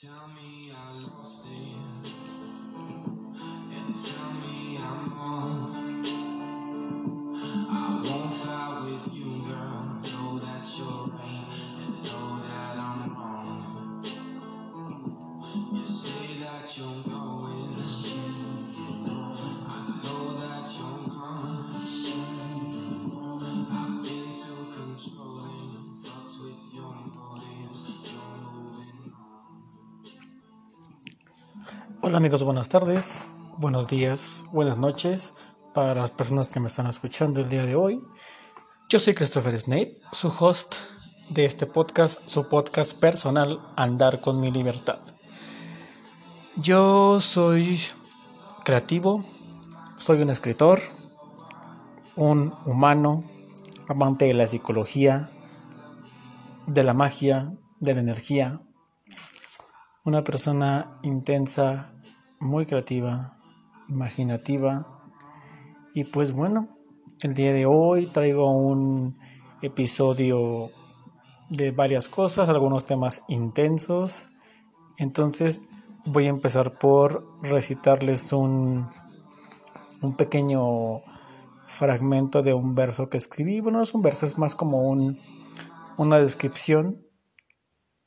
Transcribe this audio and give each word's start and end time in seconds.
Tell 0.00 0.28
me 0.28 0.72
I 0.72 0.92
lost 1.04 1.46
it. 1.46 2.12
And 3.54 3.96
tell 3.96 4.32
me 4.34 4.78
I'm 4.78 5.12
off. 5.12 5.76
I 7.54 8.00
won't 8.02 8.32
fight 8.32 8.82
with 8.84 9.14
you, 9.14 9.24
girl. 9.46 10.00
Know 10.04 10.38
that 10.40 10.64
you're 10.78 11.06
right 11.08 11.41
Hola 32.12 32.18
amigos, 32.18 32.44
buenas 32.44 32.68
tardes, 32.68 33.26
buenos 33.56 33.88
días, 33.88 34.44
buenas 34.52 34.76
noches 34.76 35.32
para 35.72 36.02
las 36.02 36.10
personas 36.10 36.52
que 36.52 36.60
me 36.60 36.66
están 36.66 36.86
escuchando 36.86 37.40
el 37.40 37.48
día 37.48 37.64
de 37.64 37.74
hoy. 37.74 38.02
Yo 38.90 38.98
soy 38.98 39.14
Christopher 39.14 39.58
Snape, 39.58 39.92
su 40.12 40.28
host 40.28 40.74
de 41.30 41.46
este 41.46 41.64
podcast, 41.64 42.20
su 42.26 42.50
podcast 42.50 42.98
personal 42.98 43.66
Andar 43.76 44.20
con 44.20 44.40
mi 44.40 44.50
libertad. 44.50 44.98
Yo 46.56 47.18
soy 47.18 47.80
creativo, 48.62 49.24
soy 49.96 50.20
un 50.20 50.28
escritor, 50.28 50.80
un 52.16 52.52
humano, 52.66 53.22
amante 53.88 54.26
de 54.26 54.34
la 54.34 54.44
psicología, 54.44 55.30
de 56.66 56.82
la 56.82 56.92
magia, 56.92 57.54
de 57.80 57.94
la 57.94 58.00
energía, 58.00 58.60
una 60.04 60.24
persona 60.24 60.98
intensa, 61.02 61.94
muy 62.42 62.66
creativa, 62.66 63.36
imaginativa. 63.88 64.84
Y 65.94 66.04
pues 66.04 66.32
bueno, 66.32 66.68
el 67.20 67.34
día 67.34 67.52
de 67.52 67.66
hoy 67.66 68.06
traigo 68.06 68.50
un 68.50 69.16
episodio 69.62 70.70
de 71.50 71.70
varias 71.70 72.08
cosas, 72.08 72.48
algunos 72.48 72.84
temas 72.84 73.22
intensos. 73.28 74.28
Entonces 74.98 75.62
voy 76.04 76.26
a 76.26 76.30
empezar 76.30 76.78
por 76.78 77.24
recitarles 77.42 78.32
un, 78.32 78.88
un 80.00 80.16
pequeño 80.16 80.98
fragmento 81.64 82.42
de 82.42 82.54
un 82.54 82.74
verso 82.74 83.08
que 83.08 83.18
escribí. 83.18 83.60
Bueno, 83.60 83.78
no 83.78 83.84
es 83.84 83.94
un 83.94 84.02
verso, 84.02 84.26
es 84.26 84.36
más 84.36 84.56
como 84.56 84.82
un, 84.82 85.20
una 85.96 86.18
descripción 86.18 87.06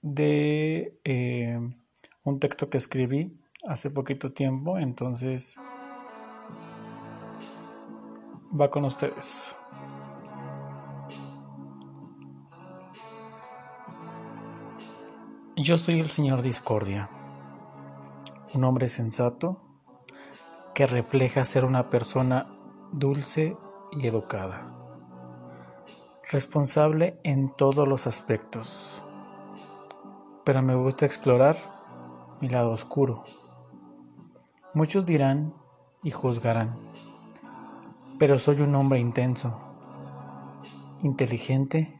de 0.01 0.99
eh, 1.05 1.57
un 2.25 2.39
texto 2.41 2.69
que 2.69 2.77
escribí 2.77 3.39
hace 3.67 3.89
poquito 3.89 4.31
tiempo, 4.31 4.77
entonces 4.77 5.57
va 8.59 8.69
con 8.69 8.85
ustedes. 8.85 9.57
Yo 15.57 15.77
soy 15.77 15.99
el 15.99 16.09
señor 16.09 16.41
Discordia, 16.41 17.09
un 18.53 18.63
hombre 18.65 18.87
sensato 18.87 19.57
que 20.73 20.85
refleja 20.85 21.45
ser 21.45 21.63
una 21.63 21.89
persona 21.89 22.53
dulce 22.91 23.57
y 23.93 24.05
educada, 24.05 24.67
responsable 26.29 27.19
en 27.23 27.49
todos 27.49 27.87
los 27.87 28.05
aspectos, 28.05 29.03
pero 30.43 30.61
me 30.61 30.75
gusta 30.75 31.05
explorar 31.05 31.55
mi 32.41 32.49
lado 32.49 32.71
oscuro. 32.71 33.23
Muchos 34.75 35.05
dirán 35.05 35.53
y 36.03 36.11
juzgarán, 36.11 36.73
pero 38.19 38.37
soy 38.37 38.59
un 38.59 38.75
hombre 38.75 38.99
intenso, 38.99 39.57
inteligente 41.01 41.97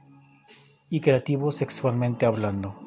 y 0.90 1.00
creativo 1.00 1.54
sexualmente 1.54 2.26
hablando. 2.26 2.78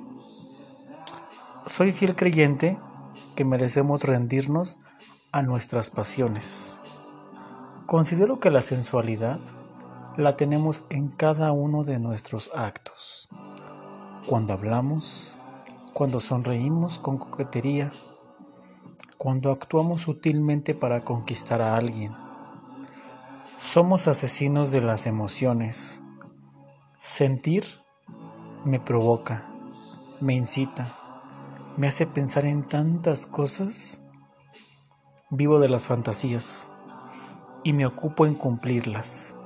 Soy 1.64 1.90
fiel 1.90 2.16
creyente 2.16 2.78
que 3.34 3.46
merecemos 3.46 4.02
rendirnos 4.02 4.78
a 5.32 5.40
nuestras 5.40 5.88
pasiones. 5.88 6.82
Considero 7.86 8.40
que 8.40 8.50
la 8.50 8.60
sensualidad 8.60 9.40
la 10.18 10.36
tenemos 10.36 10.84
en 10.90 11.08
cada 11.08 11.52
uno 11.52 11.82
de 11.82 11.98
nuestros 11.98 12.50
actos. 12.54 13.30
Cuando 14.26 14.52
hablamos, 14.52 15.38
cuando 15.94 16.20
sonreímos 16.20 16.98
con 16.98 17.16
coquetería, 17.16 17.90
cuando 19.18 19.50
actuamos 19.50 20.00
sutilmente 20.02 20.74
para 20.74 21.00
conquistar 21.00 21.60
a 21.60 21.76
alguien. 21.76 22.14
Somos 23.58 24.08
asesinos 24.08 24.70
de 24.70 24.80
las 24.80 25.06
emociones. 25.06 26.02
Sentir 26.96 27.64
me 28.64 28.80
provoca, 28.80 29.44
me 30.20 30.34
incita, 30.34 30.86
me 31.76 31.88
hace 31.88 32.06
pensar 32.06 32.46
en 32.46 32.62
tantas 32.62 33.26
cosas. 33.26 34.02
Vivo 35.30 35.60
de 35.60 35.68
las 35.68 35.88
fantasías 35.88 36.72
y 37.64 37.74
me 37.74 37.84
ocupo 37.84 38.24
en 38.24 38.34
cumplirlas. 38.34 39.36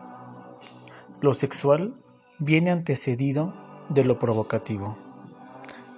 Lo 1.20 1.34
sexual 1.34 1.94
viene 2.38 2.70
antecedido 2.70 3.52
de 3.88 4.04
lo 4.04 4.20
provocativo 4.20 4.96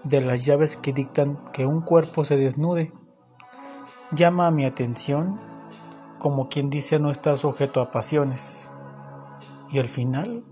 de 0.05 0.21
las 0.21 0.45
llaves 0.45 0.77
que 0.77 0.93
dictan 0.93 1.39
que 1.53 1.67
un 1.67 1.81
cuerpo 1.81 2.25
se 2.25 2.37
desnude. 2.37 2.93
Llama 4.15 4.47
a 4.47 4.51
mi 4.53 4.65
atención 4.65 5.41
como 6.21 6.49
quien 6.49 6.71
dice 6.71 7.01
no 7.01 7.11
está 7.11 7.37
sujeto 7.37 7.81
a 7.81 7.91
pasiones. 7.91 8.71
Y 9.73 9.81
al 9.81 9.89
final 9.89 10.45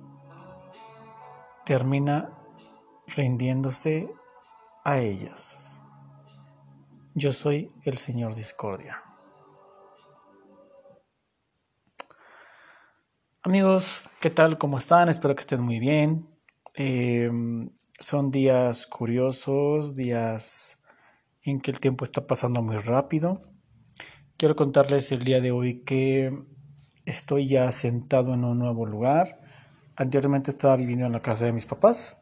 termina 1.64 2.36
rindiéndose 3.06 4.12
a 4.82 4.98
ellas. 4.98 5.84
Yo 7.14 7.30
soy 7.30 7.68
el 7.84 7.98
Señor 7.98 8.34
Discordia. 8.34 9.00
Amigos, 13.44 14.10
¿qué 14.20 14.30
tal? 14.30 14.58
¿Cómo 14.58 14.78
están? 14.78 15.08
Espero 15.08 15.36
que 15.36 15.42
estén 15.42 15.60
muy 15.60 15.78
bien. 15.78 16.28
Eh, 16.74 17.30
son 18.00 18.32
días 18.32 18.88
curiosos, 18.88 19.94
días 19.94 20.80
en 21.42 21.60
que 21.60 21.70
el 21.70 21.78
tiempo 21.78 22.04
está 22.04 22.26
pasando 22.26 22.60
muy 22.60 22.78
rápido. 22.78 23.40
Quiero 24.42 24.56
contarles 24.56 25.12
el 25.12 25.22
día 25.22 25.40
de 25.40 25.52
hoy 25.52 25.84
que 25.84 26.36
estoy 27.04 27.46
ya 27.46 27.70
sentado 27.70 28.34
en 28.34 28.44
un 28.44 28.58
nuevo 28.58 28.84
lugar. 28.84 29.40
Anteriormente 29.94 30.50
estaba 30.50 30.74
viviendo 30.74 31.06
en 31.06 31.12
la 31.12 31.20
casa 31.20 31.44
de 31.44 31.52
mis 31.52 31.64
papás. 31.64 32.20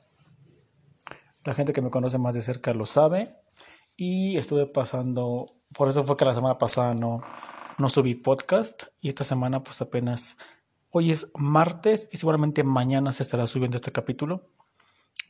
La 1.47 1.55
gente 1.55 1.73
que 1.73 1.81
me 1.81 1.89
conoce 1.89 2.19
más 2.19 2.35
de 2.35 2.43
cerca 2.43 2.75
lo 2.75 2.85
sabe. 2.85 3.35
Y 3.97 4.37
estuve 4.37 4.67
pasando, 4.67 5.47
por 5.75 5.89
eso 5.89 6.05
fue 6.05 6.19
que 6.19 6.27
la 6.27 6.35
semana 6.35 6.59
pasada 6.59 6.93
no, 6.93 7.23
no 7.79 7.89
subí 7.89 8.17
podcast. 8.17 8.89
Y 9.01 9.09
esta 9.09 9.25
semana 9.25 9.63
pues 9.63 9.81
apenas, 9.81 10.37
hoy 10.91 11.13
es 11.13 11.33
martes 11.39 12.11
y 12.13 12.19
seguramente 12.19 12.65
mañana 12.65 13.13
se 13.13 13.23
estará 13.23 13.47
subiendo 13.47 13.77
este 13.77 13.93
capítulo 13.93 14.43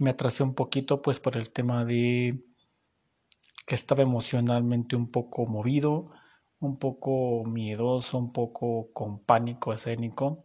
me 0.00 0.10
atrasé 0.10 0.42
un 0.42 0.54
poquito 0.54 1.02
pues 1.02 1.20
por 1.20 1.36
el 1.36 1.50
tema 1.50 1.84
de 1.84 2.44
que 3.64 3.76
estaba 3.76 4.02
emocionalmente 4.02 4.96
un 4.96 5.08
poco 5.12 5.46
movido, 5.46 6.10
un 6.60 6.76
poco 6.76 7.44
miedoso, 7.44 8.18
un 8.18 8.30
poco 8.30 8.92
con 8.92 9.24
pánico 9.24 9.72
escénico. 9.72 10.44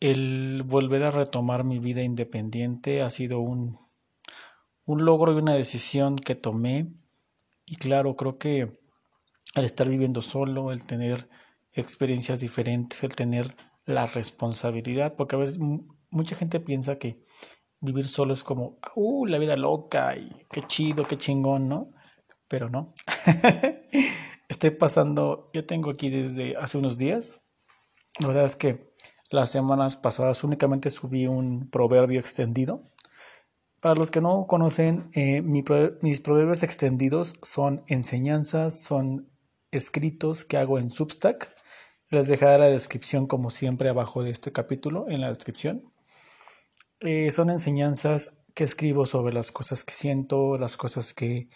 El 0.00 0.62
volver 0.64 1.02
a 1.04 1.10
retomar 1.10 1.64
mi 1.64 1.78
vida 1.78 2.02
independiente 2.02 3.02
ha 3.02 3.10
sido 3.10 3.40
un, 3.40 3.78
un 4.84 5.04
logro 5.04 5.32
y 5.32 5.36
una 5.36 5.54
decisión 5.54 6.16
que 6.16 6.34
tomé. 6.34 6.92
Y 7.64 7.76
claro, 7.76 8.16
creo 8.16 8.38
que 8.38 8.78
al 9.54 9.64
estar 9.64 9.88
viviendo 9.88 10.20
solo, 10.20 10.72
el 10.72 10.84
tener 10.84 11.28
experiencias 11.72 12.40
diferentes, 12.40 13.02
el 13.02 13.14
tener 13.14 13.56
la 13.86 14.06
responsabilidad, 14.06 15.14
porque 15.16 15.36
a 15.36 15.38
veces 15.38 15.58
mucha 16.10 16.36
gente 16.36 16.60
piensa 16.60 16.98
que 16.98 17.20
vivir 17.80 18.06
solo 18.06 18.32
es 18.32 18.44
como, 18.44 18.78
uh, 18.94 19.26
la 19.26 19.38
vida 19.38 19.56
loca 19.56 20.16
y 20.16 20.30
qué 20.50 20.62
chido, 20.62 21.04
qué 21.04 21.16
chingón, 21.16 21.68
¿no? 21.68 21.92
Pero 22.48 22.68
no. 22.68 22.94
Estoy 24.54 24.70
pasando, 24.70 25.50
yo 25.52 25.66
tengo 25.66 25.90
aquí 25.90 26.10
desde 26.10 26.56
hace 26.56 26.78
unos 26.78 26.96
días. 26.96 27.48
La 28.20 28.28
verdad 28.28 28.44
es 28.44 28.54
que 28.54 28.88
las 29.28 29.50
semanas 29.50 29.96
pasadas 29.96 30.44
únicamente 30.44 30.90
subí 30.90 31.26
un 31.26 31.68
proverbio 31.70 32.20
extendido. 32.20 32.80
Para 33.80 33.96
los 33.96 34.12
que 34.12 34.20
no 34.20 34.46
conocen, 34.46 35.10
eh, 35.12 35.42
mis 35.42 36.20
proverbios 36.20 36.62
extendidos 36.62 37.34
son 37.42 37.82
enseñanzas, 37.88 38.80
son 38.80 39.28
escritos 39.72 40.44
que 40.44 40.56
hago 40.56 40.78
en 40.78 40.88
Substack. 40.88 41.52
Les 42.10 42.28
dejaré 42.28 42.60
la 42.60 42.66
descripción 42.66 43.26
como 43.26 43.50
siempre 43.50 43.88
abajo 43.88 44.22
de 44.22 44.30
este 44.30 44.52
capítulo, 44.52 45.06
en 45.08 45.20
la 45.20 45.30
descripción. 45.30 45.92
Eh, 47.00 47.32
son 47.32 47.50
enseñanzas 47.50 48.44
que 48.54 48.62
escribo 48.62 49.04
sobre 49.04 49.34
las 49.34 49.50
cosas 49.50 49.82
que 49.82 49.94
siento, 49.94 50.58
las 50.58 50.76
cosas 50.76 51.12
que 51.12 51.48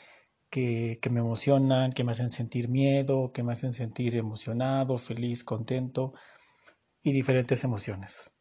que, 0.51 0.99
me 1.11 1.21
emocionan, 1.21 1.93
que 1.93 2.05
me 2.05 2.13
hacen 2.13 2.31
sentir 2.31 2.69
miedo, 2.69 3.33
que 3.33 3.43
me 3.43 3.53
hacen 3.53 3.73
sentir 3.73 4.17
emocionado, 4.17 4.99
feliz, 4.99 5.45
contento 5.45 6.15
y 7.03 7.13
diferentes 7.13 7.65
emociones. 7.65 8.33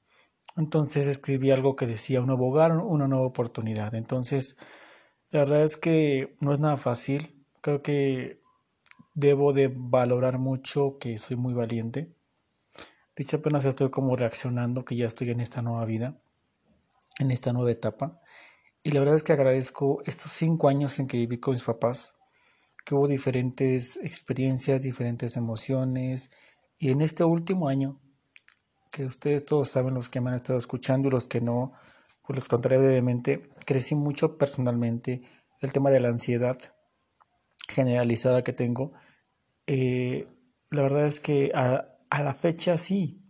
Entonces 0.56 1.08
escribí 1.08 1.52
algo 1.52 1.76
que 1.76 1.86
decía 1.86 2.22
un 2.22 2.28
nuevo 2.28 2.50
hogar, 2.50 2.72
una 2.78 3.08
nueva 3.08 3.26
oportunidad. 3.26 3.94
Entonces, 3.94 4.58
la 5.30 5.42
verdad 5.42 5.64
es 5.64 5.78
que 5.78 6.36
no 6.40 6.54
es 6.54 6.60
nada 6.60 6.78
fácil. 6.78 7.46
Creo 7.62 7.82
que 7.84 8.40
debo 9.14 9.54
de 9.54 9.72
valorar 9.80 10.40
mucho 10.40 10.98
que 11.00 11.18
soy 11.18 11.38
muy 11.38 11.54
valiente. 11.54 12.16
De 13.16 13.24
hecho, 13.24 13.38
apenas 13.38 13.66
estoy 13.66 13.90
como 13.90 14.16
reaccionando 14.16 14.86
que 14.86 14.96
ya 14.96 15.06
estoy 15.06 15.32
en 15.32 15.42
esta 15.42 15.62
nueva 15.62 15.86
vida, 15.86 16.16
en 17.20 17.32
esta 17.32 17.52
nueva 17.52 17.72
etapa. 17.72 18.22
Y 18.88 18.92
la 18.92 19.02
verdad 19.02 19.18
es 19.18 19.24
que 19.24 19.34
agradezco 19.34 20.02
estos 20.06 20.32
cinco 20.32 20.70
años 20.70 20.98
en 21.00 21.10
que 21.10 21.18
viví 21.18 21.42
con 21.42 21.52
mis 21.52 21.64
papás, 21.64 22.14
que 22.86 22.96
hubo 22.96 23.06
diferentes 23.06 23.98
experiencias, 23.98 24.82
diferentes 24.82 25.36
emociones. 25.36 26.32
Y 26.78 26.92
en 26.92 27.02
este 27.02 27.26
último 27.26 27.68
año, 27.68 28.00
que 28.90 29.04
ustedes 29.04 29.44
todos 29.44 29.68
saben, 29.68 29.94
los 29.94 30.08
que 30.08 30.22
me 30.22 30.30
han 30.30 30.38
estado 30.38 30.58
escuchando 30.58 31.10
y 31.10 31.12
los 31.12 31.28
que 31.28 31.42
no, 31.42 31.74
pues 32.24 32.40
les 32.40 32.48
contaré 32.48 32.78
brevemente, 32.78 33.50
crecí 33.66 33.94
mucho 33.94 34.38
personalmente. 34.38 35.22
El 35.60 35.74
tema 35.74 35.90
de 35.90 36.00
la 36.00 36.08
ansiedad 36.08 36.56
generalizada 37.68 38.42
que 38.42 38.54
tengo, 38.54 38.94
eh, 39.66 40.30
la 40.72 40.84
verdad 40.84 41.08
es 41.08 41.20
que 41.20 41.52
a, 41.54 41.90
a 42.10 42.24
la 42.24 42.34
fecha 42.34 42.78
sí, 42.78 43.22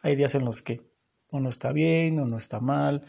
hay 0.00 0.14
días 0.14 0.36
en 0.36 0.44
los 0.44 0.62
que 0.62 0.80
uno 1.32 1.48
está 1.48 1.72
bien, 1.72 2.20
uno 2.20 2.36
está 2.36 2.60
mal, 2.60 3.04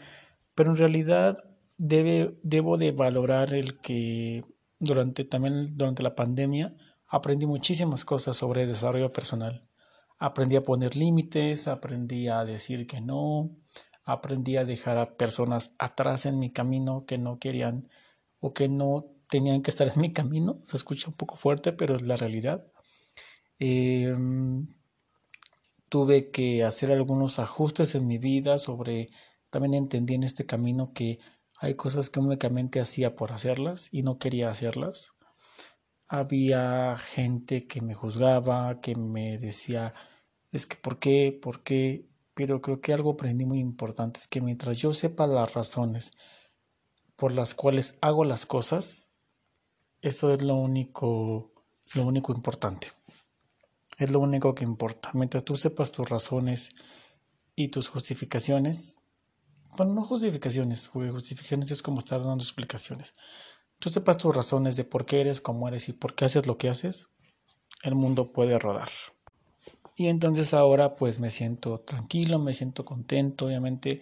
pero 0.56 0.72
en 0.72 0.76
realidad 0.76 1.36
debe, 1.76 2.38
debo 2.42 2.76
de 2.76 2.92
valorar 2.92 3.54
el 3.54 3.80
que 3.80 4.42
durante 4.78 5.24
también 5.24 5.76
durante 5.76 6.02
la 6.02 6.14
pandemia 6.14 6.74
aprendí 7.06 7.46
muchísimas 7.46 8.04
cosas 8.04 8.36
sobre 8.36 8.66
desarrollo 8.66 9.12
personal. 9.12 9.68
Aprendí 10.18 10.56
a 10.56 10.62
poner 10.62 10.96
límites, 10.96 11.68
aprendí 11.68 12.28
a 12.28 12.44
decir 12.44 12.86
que 12.86 13.00
no, 13.00 13.50
aprendí 14.04 14.56
a 14.56 14.64
dejar 14.64 14.98
a 14.98 15.16
personas 15.16 15.74
atrás 15.78 16.26
en 16.26 16.38
mi 16.38 16.50
camino 16.50 17.04
que 17.06 17.18
no 17.18 17.38
querían 17.38 17.88
o 18.40 18.52
que 18.52 18.68
no 18.68 19.04
tenían 19.28 19.62
que 19.62 19.70
estar 19.70 19.88
en 19.88 20.00
mi 20.00 20.12
camino. 20.12 20.58
Se 20.66 20.76
escucha 20.76 21.08
un 21.08 21.14
poco 21.14 21.36
fuerte, 21.36 21.72
pero 21.72 21.94
es 21.94 22.02
la 22.02 22.16
realidad. 22.16 22.66
Eh, 23.58 24.14
tuve 25.88 26.30
que 26.30 26.64
hacer 26.64 26.90
algunos 26.92 27.38
ajustes 27.38 27.94
en 27.94 28.06
mi 28.06 28.18
vida 28.18 28.58
sobre, 28.58 29.10
también 29.50 29.74
entendí 29.74 30.14
en 30.14 30.24
este 30.24 30.44
camino 30.44 30.92
que 30.92 31.20
hay 31.58 31.74
cosas 31.74 32.10
que 32.10 32.20
únicamente 32.20 32.80
hacía 32.80 33.14
por 33.14 33.32
hacerlas 33.32 33.88
y 33.92 34.02
no 34.02 34.18
quería 34.18 34.48
hacerlas. 34.48 35.14
Había 36.06 36.96
gente 36.96 37.66
que 37.66 37.80
me 37.80 37.94
juzgaba, 37.94 38.80
que 38.80 38.94
me 38.94 39.38
decía, 39.38 39.94
es 40.50 40.66
que 40.66 40.76
¿por 40.76 40.98
qué? 40.98 41.38
¿Por 41.40 41.62
qué? 41.62 42.06
Pero 42.34 42.60
creo 42.60 42.80
que 42.80 42.92
algo 42.92 43.12
aprendí 43.12 43.44
muy 43.44 43.60
importante, 43.60 44.20
es 44.20 44.28
que 44.28 44.40
mientras 44.40 44.78
yo 44.78 44.92
sepa 44.92 45.26
las 45.26 45.54
razones 45.54 46.12
por 47.16 47.32
las 47.32 47.54
cuales 47.54 47.96
hago 48.00 48.24
las 48.24 48.44
cosas, 48.44 49.12
eso 50.02 50.32
es 50.32 50.42
lo 50.42 50.56
único, 50.56 51.52
lo 51.94 52.04
único 52.04 52.32
importante. 52.32 52.88
Es 53.98 54.10
lo 54.10 54.18
único 54.18 54.54
que 54.54 54.64
importa. 54.64 55.10
Mientras 55.14 55.44
tú 55.44 55.56
sepas 55.56 55.92
tus 55.92 56.10
razones 56.10 56.70
y 57.54 57.68
tus 57.68 57.88
justificaciones, 57.88 58.96
bueno, 59.76 59.94
no 59.94 60.02
justificaciones, 60.02 60.88
justificaciones 60.88 61.70
es 61.70 61.82
como 61.82 61.98
estar 61.98 62.22
dando 62.22 62.42
explicaciones. 62.42 63.14
Tú 63.78 63.90
sepas 63.90 64.16
tus 64.16 64.34
razones 64.34 64.76
de 64.76 64.84
por 64.84 65.04
qué 65.04 65.20
eres 65.20 65.40
como 65.40 65.68
eres 65.68 65.88
y 65.88 65.92
por 65.92 66.14
qué 66.14 66.24
haces 66.26 66.46
lo 66.46 66.56
que 66.56 66.68
haces, 66.68 67.10
el 67.82 67.94
mundo 67.94 68.32
puede 68.32 68.58
rodar. 68.58 68.88
Y 69.96 70.08
entonces 70.08 70.54
ahora 70.54 70.96
pues 70.96 71.20
me 71.20 71.30
siento 71.30 71.80
tranquilo, 71.80 72.38
me 72.38 72.54
siento 72.54 72.84
contento, 72.84 73.46
obviamente 73.46 74.00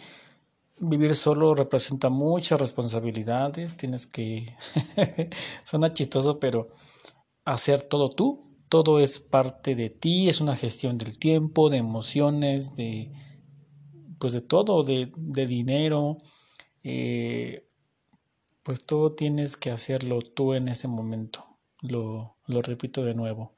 vivir 0.78 1.14
solo 1.14 1.54
representa 1.54 2.08
muchas 2.08 2.58
responsabilidades, 2.60 3.76
tienes 3.76 4.06
que, 4.06 4.52
suena 5.64 5.92
chistoso, 5.92 6.40
pero 6.40 6.66
hacer 7.44 7.82
todo 7.82 8.10
tú, 8.10 8.40
todo 8.68 9.00
es 9.00 9.18
parte 9.20 9.74
de 9.74 9.90
ti, 9.90 10.28
es 10.28 10.40
una 10.40 10.56
gestión 10.56 10.98
del 10.98 11.18
tiempo, 11.18 11.70
de 11.70 11.76
emociones, 11.76 12.74
de 12.74 13.12
pues 14.22 14.34
de 14.34 14.40
todo, 14.40 14.84
de, 14.84 15.10
de 15.16 15.46
dinero, 15.46 16.16
eh, 16.84 17.66
pues 18.62 18.82
todo 18.86 19.14
tienes 19.16 19.56
que 19.56 19.72
hacerlo 19.72 20.20
tú 20.22 20.54
en 20.54 20.68
ese 20.68 20.86
momento. 20.86 21.44
Lo, 21.80 22.36
lo 22.46 22.62
repito 22.62 23.04
de 23.04 23.14
nuevo. 23.16 23.56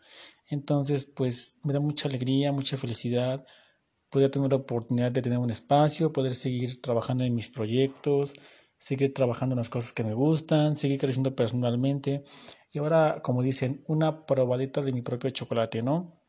Entonces, 0.48 1.04
pues 1.04 1.58
me 1.64 1.74
da 1.74 1.80
mucha 1.80 2.08
alegría, 2.08 2.50
mucha 2.50 2.78
felicidad 2.78 3.44
poder 4.08 4.30
tener 4.30 4.50
la 4.52 4.56
oportunidad 4.58 5.12
de 5.12 5.20
tener 5.20 5.38
un 5.38 5.50
espacio, 5.50 6.14
poder 6.14 6.34
seguir 6.34 6.80
trabajando 6.80 7.24
en 7.24 7.34
mis 7.34 7.50
proyectos, 7.50 8.32
seguir 8.78 9.12
trabajando 9.12 9.52
en 9.52 9.58
las 9.58 9.68
cosas 9.68 9.92
que 9.92 10.04
me 10.04 10.14
gustan, 10.14 10.76
seguir 10.76 10.98
creciendo 10.98 11.36
personalmente. 11.36 12.22
Y 12.72 12.78
ahora, 12.78 13.20
como 13.22 13.42
dicen, 13.42 13.84
una 13.86 14.24
probadita 14.24 14.80
de 14.80 14.92
mi 14.94 15.02
propio 15.02 15.28
chocolate, 15.28 15.82
¿no? 15.82 16.23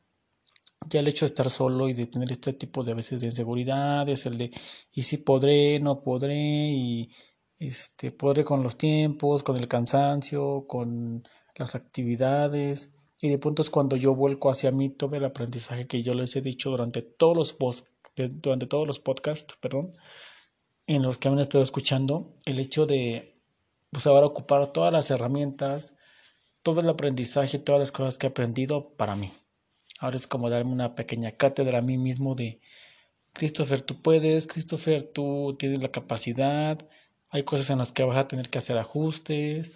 Ya 0.90 1.00
el 1.00 1.08
hecho 1.08 1.26
de 1.26 1.28
estar 1.28 1.50
solo 1.50 1.90
y 1.90 1.94
de 1.94 2.08
tener 2.08 2.32
este 2.32 2.54
tipo 2.54 2.84
de 2.84 2.92
a 2.92 2.96
veces 2.96 3.22
de 3.22 3.28
inseguridades, 3.28 4.26
el 4.26 4.38
de, 4.38 4.52
y 4.94 5.04
si 5.04 5.18
podré, 5.18 5.80
no 5.80 6.02
podré, 6.02 6.36
y 6.36 7.10
este, 7.58 8.12
podré 8.12 8.44
con 8.44 8.64
los 8.64 8.78
tiempos, 8.78 9.44
con 9.44 9.58
el 9.58 9.68
cansancio, 9.68 10.66
con 10.68 11.24
las 11.56 11.76
actividades. 11.76 13.12
Y 13.22 13.30
de 13.30 13.38
punto 13.38 13.62
es 13.62 13.70
cuando 13.70 13.96
yo 13.96 14.14
vuelco 14.14 14.50
hacia 14.50 14.72
mí 14.72 14.90
todo 14.90 15.16
el 15.16 15.26
aprendizaje 15.26 15.88
que 15.88 16.02
yo 16.04 16.14
les 16.14 16.36
he 16.36 16.42
dicho 16.42 16.70
durante 16.70 17.02
todos 17.02 17.38
los, 17.38 17.54
post, 17.54 17.88
durante 18.16 18.68
todos 18.68 18.86
los 18.86 19.00
podcasts, 19.00 19.56
perdón, 19.62 19.92
en 20.88 21.02
los 21.02 21.18
que 21.18 21.30
han 21.30 21.40
estado 21.40 21.64
escuchando, 21.64 22.36
el 22.46 22.60
hecho 22.60 22.86
de 22.86 23.34
pues 23.92 24.08
ahora 24.08 24.28
ocupar 24.28 24.74
todas 24.74 24.92
las 24.92 25.10
herramientas, 25.10 25.96
todo 26.64 26.82
el 26.82 26.90
aprendizaje, 26.90 27.60
todas 27.60 27.80
las 27.80 27.92
cosas 27.92 28.18
que 28.18 28.28
he 28.28 28.30
aprendido 28.30 28.82
para 28.82 29.16
mí. 29.16 29.32
Ahora 30.00 30.16
es 30.16 30.28
como 30.28 30.50
darme 30.50 30.72
una 30.72 30.96
pequeña 30.96 31.32
cátedra 31.32 31.80
a 31.80 31.82
mí 31.82 31.98
mismo 31.98 32.36
de, 32.36 32.60
Christopher, 33.34 33.82
tú 33.82 33.96
puedes, 33.96 34.48
Christopher, 34.48 35.04
tú 35.04 35.56
tienes 35.60 35.82
la 35.82 35.90
capacidad, 35.90 36.78
hay 37.32 37.44
cosas 37.44 37.70
en 37.70 37.80
las 37.80 37.92
que 37.92 38.04
vas 38.04 38.18
a 38.18 38.28
tener 38.28 38.50
que 38.50 38.60
hacer 38.60 38.78
ajustes, 38.78 39.74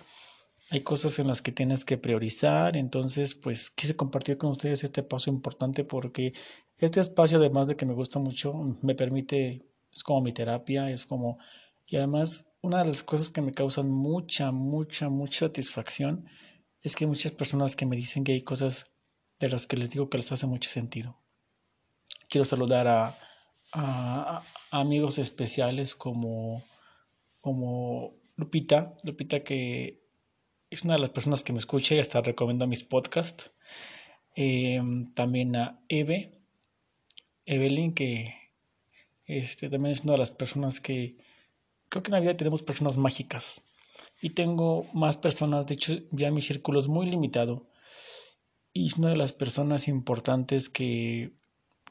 hay 0.70 0.82
cosas 0.82 1.20
en 1.20 1.28
las 1.28 1.42
que 1.42 1.52
tienes 1.52 1.84
que 1.84 1.98
priorizar, 1.98 2.78
entonces 2.78 3.36
pues 3.36 3.70
quise 3.70 3.96
compartir 3.98 4.38
con 4.38 4.52
ustedes 4.52 4.84
este 4.84 5.04
paso 5.04 5.30
importante 5.30 5.84
porque 5.84 6.32
este 6.78 7.02
espacio 7.02 7.38
además 7.38 7.68
de 7.68 7.76
que 7.76 7.86
me 7.86 7.94
gusta 7.94 8.20
mucho, 8.20 8.54
me 8.82 8.96
permite 8.96 9.70
es 9.92 10.04
como 10.04 10.22
mi 10.22 10.32
terapia, 10.32 10.90
es 10.90 11.06
como... 11.06 11.40
Y 11.88 11.98
además, 11.98 12.54
una 12.62 12.80
de 12.80 12.86
las 12.86 13.02
cosas 13.02 13.30
que 13.30 13.42
me 13.42 13.52
causan 13.52 13.90
mucha, 13.90 14.52
mucha, 14.52 15.10
mucha 15.10 15.48
satisfacción 15.48 16.26
es 16.82 16.96
que 16.96 17.06
hay 17.06 17.10
muchas 17.10 17.32
personas 17.32 17.76
que 17.76 17.88
me 17.88 17.96
dicen 17.96 18.24
que 18.24 18.34
hay 18.34 18.42
cosas 18.42 18.92
de 19.40 19.50
las 19.50 19.68
que 19.68 19.78
les 19.78 19.92
digo 19.92 20.10
que 20.10 20.18
les 20.18 20.32
hace 20.32 20.48
mucho 20.48 20.70
sentido. 20.70 21.18
Quiero 22.30 22.46
saludar 22.46 22.88
a, 22.88 23.16
amigos 24.72 25.20
especiales 25.20 25.94
como, 25.96 26.64
como 27.42 28.12
Lupita, 28.36 28.98
Lupita 29.04 29.42
que 29.42 30.02
es 30.70 30.84
una 30.84 30.96
de 30.96 31.02
las 31.02 31.12
personas 31.12 31.44
que 31.44 31.54
me 31.54 31.60
escucha 31.60 31.96
y 31.96 32.00
hasta 32.00 32.22
recomiendo 32.22 32.68
mis 32.68 32.84
podcasts. 32.84 33.52
Eh, 34.36 34.82
también 35.14 35.56
a 35.56 35.80
Eve, 35.88 36.32
Evelyn, 37.46 37.94
que 37.94 38.34
este, 39.26 39.70
también 39.70 39.92
es 39.92 40.04
una 40.04 40.14
de 40.14 40.20
las 40.20 40.32
personas 40.32 40.80
que 40.80 41.18
creo 41.90 42.04
que 42.04 42.10
en 42.10 42.14
la 42.14 42.20
vida 42.20 42.38
tenemos 42.38 42.64
personas 42.64 42.98
mágicas. 42.98 43.66
Y 44.22 44.32
tengo 44.32 44.86
más 44.94 45.18
personas, 45.18 45.68
de 45.68 45.74
hecho 45.76 45.94
ya 46.12 46.32
mi 46.32 46.42
círculo 46.42 46.80
es 46.80 46.88
muy 46.88 47.06
limitado. 47.06 47.68
Y 48.80 48.88
es 48.88 48.98
una 48.98 49.10
de 49.10 49.18
las 49.18 49.34
personas 49.34 49.90
importantes 49.90 50.70
que, 50.70 51.34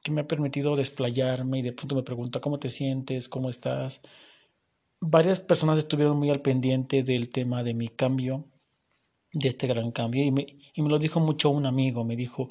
que 0.02 0.10
me 0.10 0.22
ha 0.22 0.26
permitido 0.26 0.74
desplayarme 0.74 1.58
y 1.58 1.62
de 1.62 1.74
pronto 1.74 1.94
me 1.94 2.02
pregunta 2.02 2.40
cómo 2.40 2.58
te 2.58 2.70
sientes, 2.70 3.28
cómo 3.28 3.50
estás. 3.50 4.00
Varias 4.98 5.38
personas 5.38 5.78
estuvieron 5.78 6.18
muy 6.18 6.30
al 6.30 6.40
pendiente 6.40 7.02
del 7.02 7.28
tema 7.28 7.62
de 7.62 7.74
mi 7.74 7.88
cambio, 7.88 8.46
de 9.34 9.48
este 9.48 9.66
gran 9.66 9.92
cambio. 9.92 10.24
Y 10.24 10.30
me, 10.30 10.46
y 10.72 10.80
me 10.80 10.88
lo 10.88 10.96
dijo 10.96 11.20
mucho 11.20 11.50
un 11.50 11.66
amigo, 11.66 12.04
me 12.04 12.16
dijo, 12.16 12.48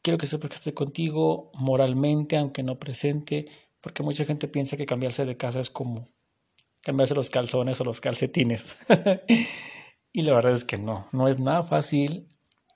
quiero 0.00 0.16
que 0.16 0.24
sepas 0.24 0.48
que 0.48 0.56
estoy 0.56 0.72
contigo 0.72 1.50
moralmente, 1.52 2.38
aunque 2.38 2.62
no 2.62 2.76
presente, 2.76 3.44
porque 3.82 4.02
mucha 4.02 4.24
gente 4.24 4.48
piensa 4.48 4.78
que 4.78 4.86
cambiarse 4.86 5.26
de 5.26 5.36
casa 5.36 5.60
es 5.60 5.68
como 5.68 6.08
cambiarse 6.80 7.14
los 7.14 7.28
calzones 7.28 7.78
o 7.78 7.84
los 7.84 8.00
calcetines. 8.00 8.78
y 10.14 10.22
la 10.22 10.34
verdad 10.34 10.54
es 10.54 10.64
que 10.64 10.78
no, 10.78 11.06
no 11.12 11.28
es 11.28 11.38
nada 11.40 11.62
fácil. 11.62 12.26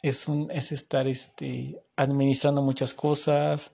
Es, 0.02 0.28
un, 0.28 0.50
es 0.50 0.72
estar 0.72 1.08
este, 1.08 1.82
administrando 1.96 2.62
muchas 2.62 2.94
cosas, 2.94 3.72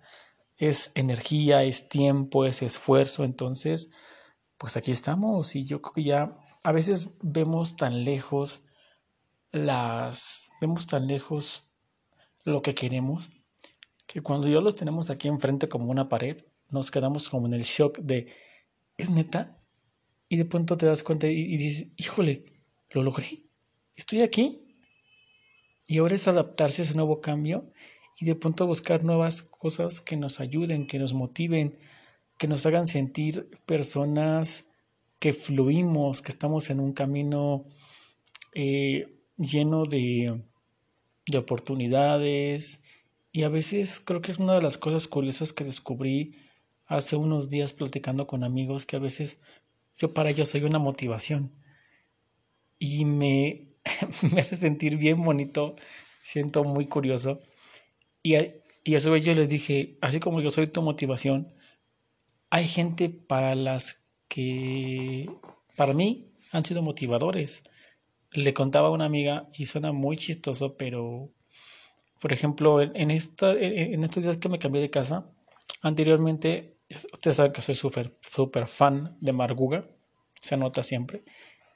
es 0.56 0.90
energía, 0.94 1.64
es 1.64 1.88
tiempo, 1.88 2.44
es 2.44 2.62
esfuerzo. 2.62 3.24
Entonces, 3.24 3.90
pues 4.58 4.76
aquí 4.76 4.90
estamos 4.90 5.54
y 5.56 5.64
yo 5.64 5.82
creo 5.82 5.92
que 5.92 6.02
ya 6.04 6.38
a 6.62 6.72
veces 6.72 7.16
vemos 7.22 7.76
tan 7.76 8.04
lejos 8.04 8.62
las 9.52 10.50
vemos 10.60 10.86
tan 10.86 11.06
lejos 11.06 11.64
lo 12.44 12.60
que 12.60 12.74
queremos 12.74 13.30
que 14.06 14.20
cuando 14.20 14.48
ya 14.48 14.60
los 14.60 14.74
tenemos 14.74 15.10
aquí 15.10 15.28
enfrente 15.28 15.68
como 15.68 15.90
una 15.90 16.08
pared, 16.08 16.36
nos 16.70 16.90
quedamos 16.90 17.28
como 17.28 17.46
en 17.46 17.54
el 17.54 17.62
shock 17.62 17.98
de, 17.98 18.32
¿es 18.96 19.10
neta? 19.10 19.58
Y 20.28 20.36
de 20.36 20.44
pronto 20.44 20.76
te 20.76 20.86
das 20.86 21.02
cuenta 21.02 21.26
y, 21.26 21.32
y 21.32 21.56
dices, 21.56 21.88
híjole, 21.96 22.44
lo 22.90 23.02
logré, 23.02 23.42
estoy 23.96 24.22
aquí. 24.22 24.63
Y 25.86 25.98
ahora 25.98 26.14
es 26.14 26.28
adaptarse 26.28 26.82
a 26.82 26.84
ese 26.84 26.94
nuevo 26.94 27.20
cambio 27.20 27.70
y 28.18 28.26
de 28.26 28.34
pronto 28.34 28.66
buscar 28.66 29.04
nuevas 29.04 29.42
cosas 29.42 30.00
que 30.00 30.16
nos 30.16 30.40
ayuden, 30.40 30.86
que 30.86 30.98
nos 30.98 31.12
motiven, 31.14 31.78
que 32.38 32.48
nos 32.48 32.64
hagan 32.66 32.86
sentir 32.86 33.50
personas 33.66 34.70
que 35.18 35.32
fluimos, 35.32 36.22
que 36.22 36.30
estamos 36.30 36.70
en 36.70 36.80
un 36.80 36.92
camino 36.92 37.64
eh, 38.54 39.08
lleno 39.36 39.84
de, 39.84 40.40
de 41.26 41.38
oportunidades. 41.38 42.82
Y 43.32 43.42
a 43.42 43.48
veces 43.48 44.00
creo 44.00 44.20
que 44.20 44.32
es 44.32 44.38
una 44.38 44.54
de 44.54 44.62
las 44.62 44.78
cosas 44.78 45.08
curiosas 45.08 45.52
que 45.52 45.64
descubrí 45.64 46.32
hace 46.86 47.16
unos 47.16 47.48
días 47.48 47.72
platicando 47.72 48.26
con 48.26 48.44
amigos, 48.44 48.86
que 48.86 48.96
a 48.96 49.00
veces 49.00 49.40
yo 49.96 50.12
para 50.12 50.30
ellos 50.30 50.48
soy 50.48 50.62
una 50.62 50.78
motivación. 50.78 51.52
Y 52.78 53.04
me, 53.04 53.73
me 54.32 54.40
hace 54.40 54.56
sentir 54.56 54.96
bien 54.96 55.22
bonito, 55.22 55.74
siento 56.22 56.64
muy 56.64 56.86
curioso. 56.86 57.40
Y 58.22 58.36
a, 58.36 58.54
y 58.84 58.94
a 58.94 59.00
su 59.00 59.10
vez 59.10 59.24
yo 59.24 59.34
les 59.34 59.48
dije, 59.48 59.98
así 60.00 60.20
como 60.20 60.40
yo 60.40 60.50
soy 60.50 60.66
tu 60.66 60.82
motivación, 60.82 61.54
hay 62.50 62.66
gente 62.66 63.08
para 63.10 63.54
las 63.54 64.06
que, 64.28 65.28
para 65.76 65.92
mí, 65.92 66.32
han 66.52 66.64
sido 66.64 66.82
motivadores. 66.82 67.64
Le 68.32 68.54
contaba 68.54 68.88
a 68.88 68.92
una 68.92 69.04
amiga 69.06 69.48
y 69.54 69.66
suena 69.66 69.92
muy 69.92 70.16
chistoso, 70.16 70.76
pero, 70.76 71.30
por 72.20 72.32
ejemplo, 72.32 72.80
en, 72.80 73.10
esta, 73.10 73.52
en 73.52 74.02
estos 74.04 74.22
días 74.22 74.38
que 74.38 74.48
me 74.48 74.58
cambié 74.58 74.82
de 74.82 74.90
casa, 74.90 75.30
anteriormente, 75.82 76.76
ustedes 76.88 77.36
saben 77.36 77.52
que 77.52 77.60
soy 77.60 77.74
súper 77.74 78.16
super 78.20 78.66
fan 78.66 79.16
de 79.20 79.32
Marguga, 79.32 79.86
se 80.34 80.56
nota 80.56 80.82
siempre, 80.82 81.22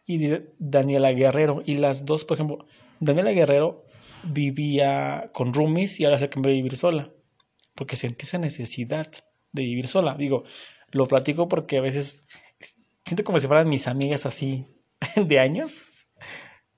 y 0.09 0.19
Daniela 0.59 1.13
Guerrero. 1.13 1.63
Y 1.65 1.75
las 1.75 2.07
dos, 2.07 2.25
por 2.25 2.37
ejemplo, 2.37 2.67
Daniela 2.99 3.31
Guerrero 3.31 3.85
vivía 4.25 5.27
con 5.33 5.53
roomies 5.53 6.01
y 6.01 6.07
ahora 6.07 6.19
se 6.19 6.31
cambió 6.31 6.51
a 6.51 6.55
vivir 6.55 6.77
sola, 6.77 7.13
porque 7.77 7.95
sentí 7.95 8.25
esa 8.25 8.39
necesidad 8.39 9.07
de 9.53 9.63
vivir 9.63 9.87
sola. 9.87 10.15
Digo, 10.15 10.45
lo 10.93 11.07
platico 11.07 11.47
porque 11.47 11.77
a 11.77 11.83
veces 11.83 12.23
siento 13.05 13.23
como 13.23 13.39
si 13.39 13.47
fueran 13.47 13.69
mis 13.69 13.87
amigas 13.87 14.25
así 14.25 14.65
de 15.17 15.39
años, 15.39 15.93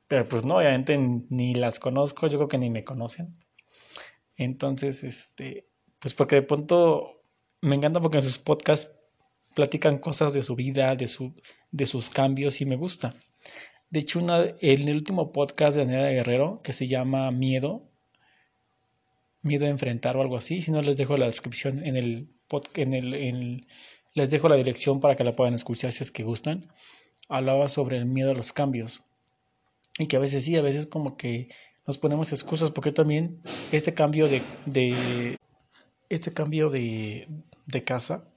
pero 0.09 0.27
pues 0.27 0.45
no, 0.45 0.57
obviamente 0.57 0.99
ni 0.99 1.55
las 1.55 1.79
conozco, 1.79 2.27
yo 2.27 2.37
creo 2.37 2.49
que 2.49 2.59
ni 2.59 2.69
me 2.69 2.83
conocen. 2.83 3.39
Entonces, 4.37 5.05
este, 5.05 5.69
pues 6.01 6.15
porque 6.15 6.35
de 6.35 6.43
pronto 6.43 7.21
me 7.61 7.77
encanta 7.77 8.01
porque 8.01 8.17
en 8.17 8.25
sus 8.25 8.39
podcasts 8.39 9.00
platican 9.55 9.99
cosas 9.99 10.33
de 10.33 10.43
su 10.43 10.55
vida, 10.55 10.95
de, 10.97 11.07
su, 11.07 11.35
de 11.71 11.87
sus 11.87 12.11
cambios 12.11 12.61
y 12.61 12.67
me 12.67 12.77
gusta. 12.77 13.15
De 13.91 14.01
hecho, 14.01 14.21
en 14.21 14.89
el 14.89 14.97
último 14.97 15.33
podcast 15.33 15.77
de 15.77 15.85
Daniela 15.85 16.11
Guerrero, 16.11 16.61
que 16.63 16.73
se 16.73 16.87
llama 16.87 17.31
Miedo, 17.31 17.89
Miedo 19.43 19.67
a 19.67 19.71
enfrentar 19.71 20.17
o 20.17 20.23
algo 20.23 20.37
así, 20.37 20.61
si 20.61 20.71
no 20.71 20.83
les 20.83 20.97
dejo 20.97 21.17
la 21.17 21.25
descripción 21.25 21.85
en 21.85 21.97
el, 21.97 22.29
en 22.75 22.93
el, 22.93 23.67
les 24.15 24.31
dejo 24.31 24.49
la 24.49 24.57
dirección 24.57 25.01
para 25.01 25.17
que 25.17 25.25
la 25.25 25.35
puedan 25.35 25.55
escuchar 25.55 25.93
si 25.93 26.03
es 26.03 26.11
que 26.11 26.23
gustan. 26.23 26.71
Hablaba 27.29 27.67
sobre 27.69 27.97
el 27.97 28.05
miedo 28.05 28.33
a 28.33 28.35
los 28.35 28.53
cambios. 28.53 29.03
Y 29.99 30.07
que 30.07 30.17
a 30.17 30.21
veces 30.21 30.45
sí, 30.45 30.57
a 30.57 30.63
veces 30.63 30.87
como 30.87 31.17
que 31.17 31.49
nos 31.87 31.99
ponemos 31.99 32.33
excusas 32.33 32.71
porque 32.71 32.93
también 32.93 33.43
este 33.73 33.95
cambio 33.95 34.29
de, 34.29 34.43
de 34.67 35.39
este 36.11 36.33
cambio 36.33 36.69
de, 36.69 37.27
de 37.67 37.85
casa, 37.85 38.30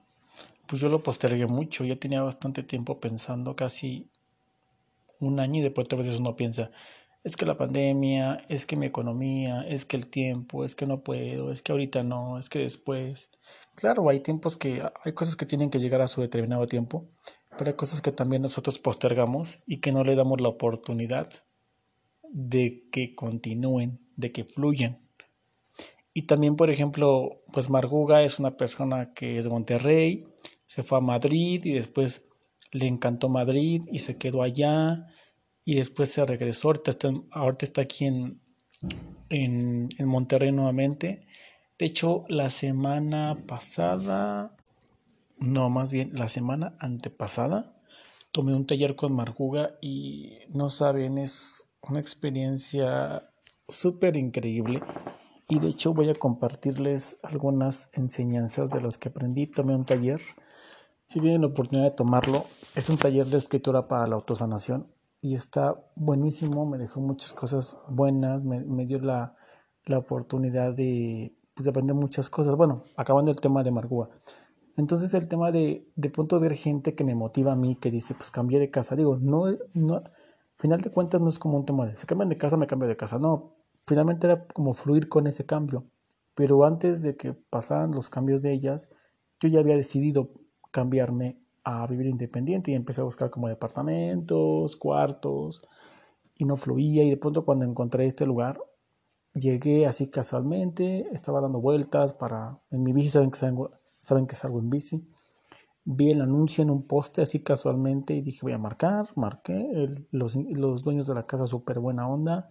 pues 0.68 0.82
yo 0.82 0.90
lo 0.90 1.04
postergué 1.04 1.46
mucho. 1.48 1.84
Ya 1.86 1.96
tenía 1.96 2.22
bastante 2.22 2.64
tiempo 2.64 3.00
pensando, 3.00 3.56
casi 3.56 4.10
un 5.20 5.40
año 5.40 5.60
y 5.60 5.64
después 5.64 5.88
a 5.92 5.96
veces 5.96 6.20
uno 6.20 6.36
piensa, 6.36 6.72
es 7.24 7.38
que 7.38 7.46
la 7.46 7.58
pandemia, 7.58 8.46
es 8.50 8.66
que 8.66 8.76
mi 8.76 8.86
economía, 8.86 9.62
es 9.62 9.86
que 9.86 9.96
el 9.96 10.08
tiempo, 10.08 10.66
es 10.66 10.76
que 10.76 10.86
no 10.86 11.04
puedo, 11.04 11.52
es 11.52 11.62
que 11.62 11.72
ahorita 11.72 12.04
no, 12.04 12.38
es 12.38 12.50
que 12.50 12.60
después. 12.60 13.32
Claro, 13.76 14.10
hay 14.10 14.20
tiempos 14.20 14.58
que 14.58 14.84
hay 15.04 15.14
cosas 15.14 15.36
que 15.36 15.46
tienen 15.46 15.70
que 15.70 15.80
llegar 15.80 16.02
a 16.02 16.10
su 16.10 16.22
determinado 16.22 16.68
tiempo, 16.68 17.08
pero 17.58 17.70
hay 17.70 17.78
cosas 17.78 18.02
que 18.02 18.12
también 18.12 18.42
nosotros 18.42 18.78
postergamos 18.78 19.62
y 19.66 19.80
que 19.80 19.94
no 19.94 20.04
le 20.04 20.16
damos 20.16 20.42
la 20.42 20.50
oportunidad 20.50 21.28
de 22.30 22.90
que 22.92 23.16
continúen, 23.16 24.00
de 24.18 24.32
que 24.34 24.44
fluyan. 24.44 25.00
Y 26.14 26.24
también, 26.24 26.56
por 26.56 26.70
ejemplo, 26.70 27.42
pues 27.54 27.70
Marguga 27.70 28.22
es 28.22 28.38
una 28.38 28.58
persona 28.58 29.14
que 29.14 29.38
es 29.38 29.46
de 29.46 29.50
Monterrey, 29.50 30.26
se 30.74 30.82
fue 30.82 30.98
a 30.98 31.02
Madrid 31.02 31.64
y 31.66 31.74
después 31.74 32.24
le 32.72 32.88
encantó 32.88 33.30
Madrid 33.30 33.84
y 33.92 34.00
se 34.00 34.18
quedó 34.18 34.42
allá 34.42 35.06
y 35.64 35.76
después 35.76 36.12
se 36.12 36.26
regresó. 36.26 36.70
Ahorita 36.70 36.90
está, 36.90 37.12
ahorita 37.30 37.66
está 37.66 37.82
aquí 37.84 38.06
en, 38.06 38.42
en, 39.30 40.08
Monterrey 40.08 40.52
nuevamente. 40.52 41.28
De 41.78 41.86
hecho, 41.86 42.26
la 42.28 42.50
semana 42.50 43.44
pasada, 43.48 44.58
no, 45.38 45.70
más 45.70 45.92
bien 45.92 46.10
la 46.16 46.28
semana 46.28 46.76
antepasada, 46.80 47.80
tomé 48.32 48.56
un 48.56 48.66
taller 48.66 48.96
con 48.96 49.14
Marguga 49.14 49.76
y 49.80 50.40
no 50.50 50.72
saben, 50.72 51.20
es 51.20 51.70
una 51.84 52.00
experiencia 52.00 53.30
súper 53.70 54.18
increíble. 54.18 54.82
Y 55.48 55.60
de 55.60 55.68
hecho 55.68 55.94
voy 55.94 56.10
a 56.10 56.16
compartirles 56.16 57.20
algunas 57.22 57.90
enseñanzas 57.94 58.72
de 58.72 58.82
las 58.82 58.98
que 58.98 59.10
aprendí. 59.10 59.46
Tomé 59.46 59.76
un 59.76 59.86
taller 59.86 60.20
si 61.14 61.20
tienen 61.20 61.42
la 61.42 61.48
oportunidad 61.48 61.92
de 61.92 61.96
tomarlo, 61.96 62.44
es 62.76 62.90
un 62.90 62.98
taller 62.98 63.28
de 63.28 63.38
escritura 63.38 63.88
para 63.88 64.08
la 64.08 64.16
autosanación 64.16 64.88
y 65.22 65.36
está 65.36 65.80
buenísimo, 65.96 66.66
me 66.66 66.80
dejó 66.80 67.02
muchas 67.02 67.34
cosas 67.34 67.78
buenas, 67.88 68.46
me, 68.46 68.62
me 68.62 68.88
dio 68.88 68.98
la, 68.98 69.36
la 69.86 70.00
oportunidad 70.00 70.74
de, 70.76 71.38
pues, 71.54 71.66
de, 71.66 71.70
aprender 71.70 71.96
muchas 71.96 72.32
cosas. 72.32 72.56
Bueno, 72.56 72.82
acabando 72.96 73.30
el 73.30 73.40
tema 73.40 73.62
de 73.62 73.70
Margúa. 73.70 74.10
Entonces 74.76 75.14
el 75.14 75.28
tema 75.28 75.52
de 75.52 75.88
de 75.96 76.10
pronto 76.10 76.40
ver 76.40 76.56
gente 76.56 76.96
que 76.96 77.04
me 77.04 77.14
motiva 77.14 77.54
a 77.54 77.56
mí, 77.56 77.76
que 77.76 77.92
dice, 77.92 78.16
pues 78.16 78.32
cambié 78.32 78.58
de 78.58 78.72
casa. 78.72 78.96
Digo, 78.96 79.20
no, 79.22 79.46
no, 79.76 80.02
final 80.56 80.82
de 80.82 80.90
cuentas 80.90 81.22
no 81.22 81.30
es 81.30 81.38
como 81.38 81.58
un 81.60 81.66
tema 81.68 81.86
de, 81.86 81.96
se 81.96 82.08
cambian 82.08 82.30
de 82.30 82.38
casa, 82.40 82.58
me 82.58 82.66
cambio 82.66 82.90
de 82.90 82.98
casa. 82.98 83.20
No, 83.20 83.54
finalmente 83.86 84.26
era 84.26 84.48
como 84.48 84.74
fluir 84.74 85.10
con 85.10 85.28
ese 85.28 85.46
cambio. 85.46 85.86
Pero 86.34 86.66
antes 86.66 87.04
de 87.04 87.16
que 87.16 87.34
pasaran 87.34 87.92
los 87.92 88.10
cambios 88.10 88.42
de 88.42 88.52
ellas, 88.52 88.90
yo 89.40 89.48
ya 89.48 89.60
había 89.60 89.76
decidido 89.76 90.32
cambiarme 90.74 91.38
a 91.64 91.88
vivir 91.88 92.08
independiente 92.08 92.72
y 92.72 92.76
empecé 92.76 93.00
a 93.00 93.06
buscar 93.06 93.30
como 93.30 93.48
departamentos, 93.48 94.76
cuartos 94.76 95.62
y 96.36 96.46
no 96.46 96.56
fluía 96.58 97.04
y 97.04 97.12
de 97.12 97.18
pronto 97.18 97.46
cuando 97.46 97.64
encontré 97.64 98.06
este 98.06 98.26
lugar 98.26 98.60
llegué 99.34 99.86
así 99.86 100.10
casualmente, 100.10 101.08
estaba 101.12 101.42
dando 101.42 101.62
vueltas 101.62 102.14
para 102.14 102.60
en 102.72 102.84
mi 102.84 102.92
bici 102.92 103.10
saben 103.10 103.32
que 103.32 103.38
salgo, 103.38 103.72
saben 103.98 104.28
que 104.28 104.36
salgo 104.36 104.60
en 104.60 104.70
bici. 104.70 105.08
Vi 105.86 106.12
el 106.12 106.22
anuncio 106.22 106.64
en 106.64 106.72
un 106.72 106.88
poste 106.88 107.22
así 107.22 107.44
casualmente 107.44 108.14
y 108.16 108.22
dije 108.22 108.40
voy 108.42 108.54
a 108.54 108.58
marcar, 108.58 109.06
marqué, 109.16 109.70
el, 109.72 110.08
los, 110.12 110.36
los 110.36 110.84
dueños 110.84 111.08
de 111.08 111.14
la 111.14 111.24
casa 111.24 111.46
súper 111.46 111.80
buena 111.80 112.08
onda, 112.08 112.50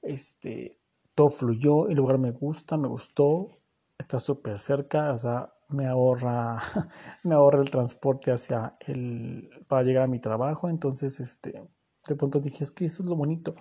este, 0.00 0.78
todo 1.14 1.28
fluyó, 1.28 1.88
el 1.88 1.96
lugar 1.96 2.18
me 2.18 2.32
gusta, 2.32 2.76
me 2.76 2.88
gustó, 2.88 3.50
está 3.98 4.18
súper 4.18 4.58
cerca, 4.58 5.12
o 5.12 5.16
sea, 5.16 5.52
me 5.72 5.86
ahorra, 5.86 6.56
me 7.22 7.34
ahorra 7.34 7.60
el 7.60 7.70
transporte 7.70 8.32
hacia 8.32 8.76
el, 8.80 9.48
para 9.68 9.82
llegar 9.82 10.04
a 10.04 10.08
mi 10.08 10.18
trabajo. 10.18 10.68
Entonces, 10.68 11.20
este, 11.20 11.68
de 12.08 12.16
pronto 12.16 12.40
dije, 12.40 12.64
es 12.64 12.72
que 12.72 12.84
eso 12.84 13.02
es 13.02 13.08
lo 13.08 13.16
bonito, 13.16 13.54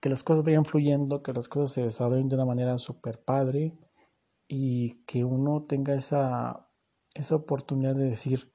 que 0.00 0.08
las 0.08 0.22
cosas 0.22 0.44
vayan 0.44 0.64
fluyendo, 0.64 1.22
que 1.22 1.32
las 1.32 1.48
cosas 1.48 1.72
se 1.72 1.82
desarrollen 1.82 2.28
de 2.28 2.36
una 2.36 2.44
manera 2.44 2.78
súper 2.78 3.22
padre 3.22 3.78
y 4.48 5.04
que 5.04 5.24
uno 5.24 5.64
tenga 5.64 5.94
esa, 5.94 6.68
esa 7.14 7.36
oportunidad 7.36 7.94
de 7.94 8.04
decir, 8.04 8.52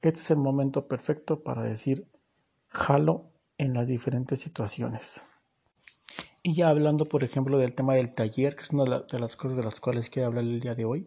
este 0.00 0.20
es 0.20 0.30
el 0.30 0.38
momento 0.38 0.88
perfecto 0.88 1.42
para 1.42 1.62
decir, 1.62 2.08
jalo 2.68 3.32
en 3.58 3.74
las 3.74 3.88
diferentes 3.88 4.40
situaciones. 4.40 5.26
Y 6.42 6.54
ya 6.54 6.68
hablando, 6.68 7.06
por 7.08 7.22
ejemplo, 7.22 7.58
del 7.58 7.74
tema 7.74 7.94
del 7.94 8.14
taller, 8.14 8.56
que 8.56 8.62
es 8.62 8.70
una 8.70 8.84
de 9.00 9.18
las 9.20 9.36
cosas 9.36 9.56
de 9.56 9.62
las 9.62 9.78
cuales 9.78 10.10
quiero 10.10 10.28
hablar 10.28 10.44
el 10.44 10.60
día 10.60 10.74
de 10.74 10.84
hoy 10.84 11.06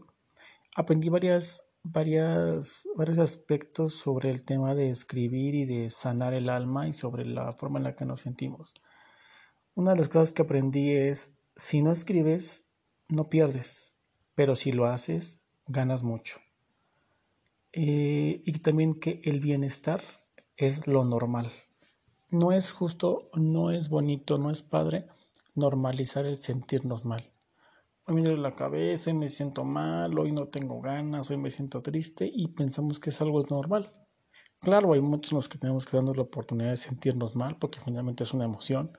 aprendí 0.76 1.10
varias, 1.10 1.72
varias, 1.84 2.88
varios 2.96 3.18
aspectos 3.18 3.96
sobre 3.96 4.30
el 4.30 4.44
tema 4.44 4.76
de 4.76 4.90
escribir 4.90 5.56
y 5.56 5.66
de 5.66 5.90
sanar 5.90 6.34
el 6.34 6.50
alma 6.50 6.88
y 6.88 6.94
sobre 6.94 7.26
la 7.26 7.54
forma 7.54 7.80
en 7.80 7.86
la 7.86 7.96
que 7.96 8.06
nos 8.06 8.22
sentimos. 8.22 8.74
Una 9.74 9.92
de 9.92 9.98
las 9.98 10.10
cosas 10.10 10.32
que 10.32 10.44
aprendí 10.44 10.92
es, 10.92 11.34
si 11.56 11.82
no 11.82 11.92
escribes, 11.92 12.70
no 13.08 13.30
pierdes, 13.30 13.96
pero 14.36 14.56
si 14.56 14.72
lo 14.72 14.86
haces, 14.86 15.42
ganas 15.66 16.04
mucho. 16.04 16.38
Eh, 17.72 18.42
y 18.46 18.52
también 18.60 18.94
que 18.94 19.22
el 19.24 19.40
bienestar 19.40 20.02
es 20.58 20.88
lo 20.88 21.04
normal. 21.04 21.52
no 22.30 22.52
es 22.52 22.72
justo, 22.72 23.30
no 23.34 23.72
es 23.72 23.90
bonito, 23.90 24.38
no 24.38 24.52
es 24.52 24.62
padre 24.62 25.08
normalizar 25.56 26.26
el 26.26 26.38
sentirnos 26.38 27.06
mal. 27.06 27.32
Hoy 28.08 28.14
me 28.14 28.22
duele 28.22 28.38
la 28.38 28.52
cabeza, 28.52 29.10
hoy 29.10 29.18
me 29.18 29.30
siento 29.30 29.64
mal, 29.64 30.18
hoy 30.20 30.32
no 30.32 30.48
tengo 30.48 30.80
ganas, 30.80 31.32
hoy 31.32 31.38
me 31.38 31.50
siento 31.50 31.82
triste 31.82 32.30
y 32.32 32.50
pensamos 32.50 33.00
que 33.00 33.10
es 33.10 33.20
algo 33.20 33.44
normal. 33.50 33.92
Claro, 34.60 34.94
hay 34.94 35.02
muchos 35.02 35.32
los 35.34 35.50
que 35.50 35.58
tenemos 35.58 35.88
que 35.88 35.98
darnos 35.98 36.16
la 36.16 36.24
oportunidad 36.24 36.70
de 36.70 36.78
sentirnos 36.78 37.36
mal 37.36 37.58
porque 37.58 37.80
finalmente 37.80 38.24
es 38.24 38.32
una 38.32 38.46
emoción 38.46 38.96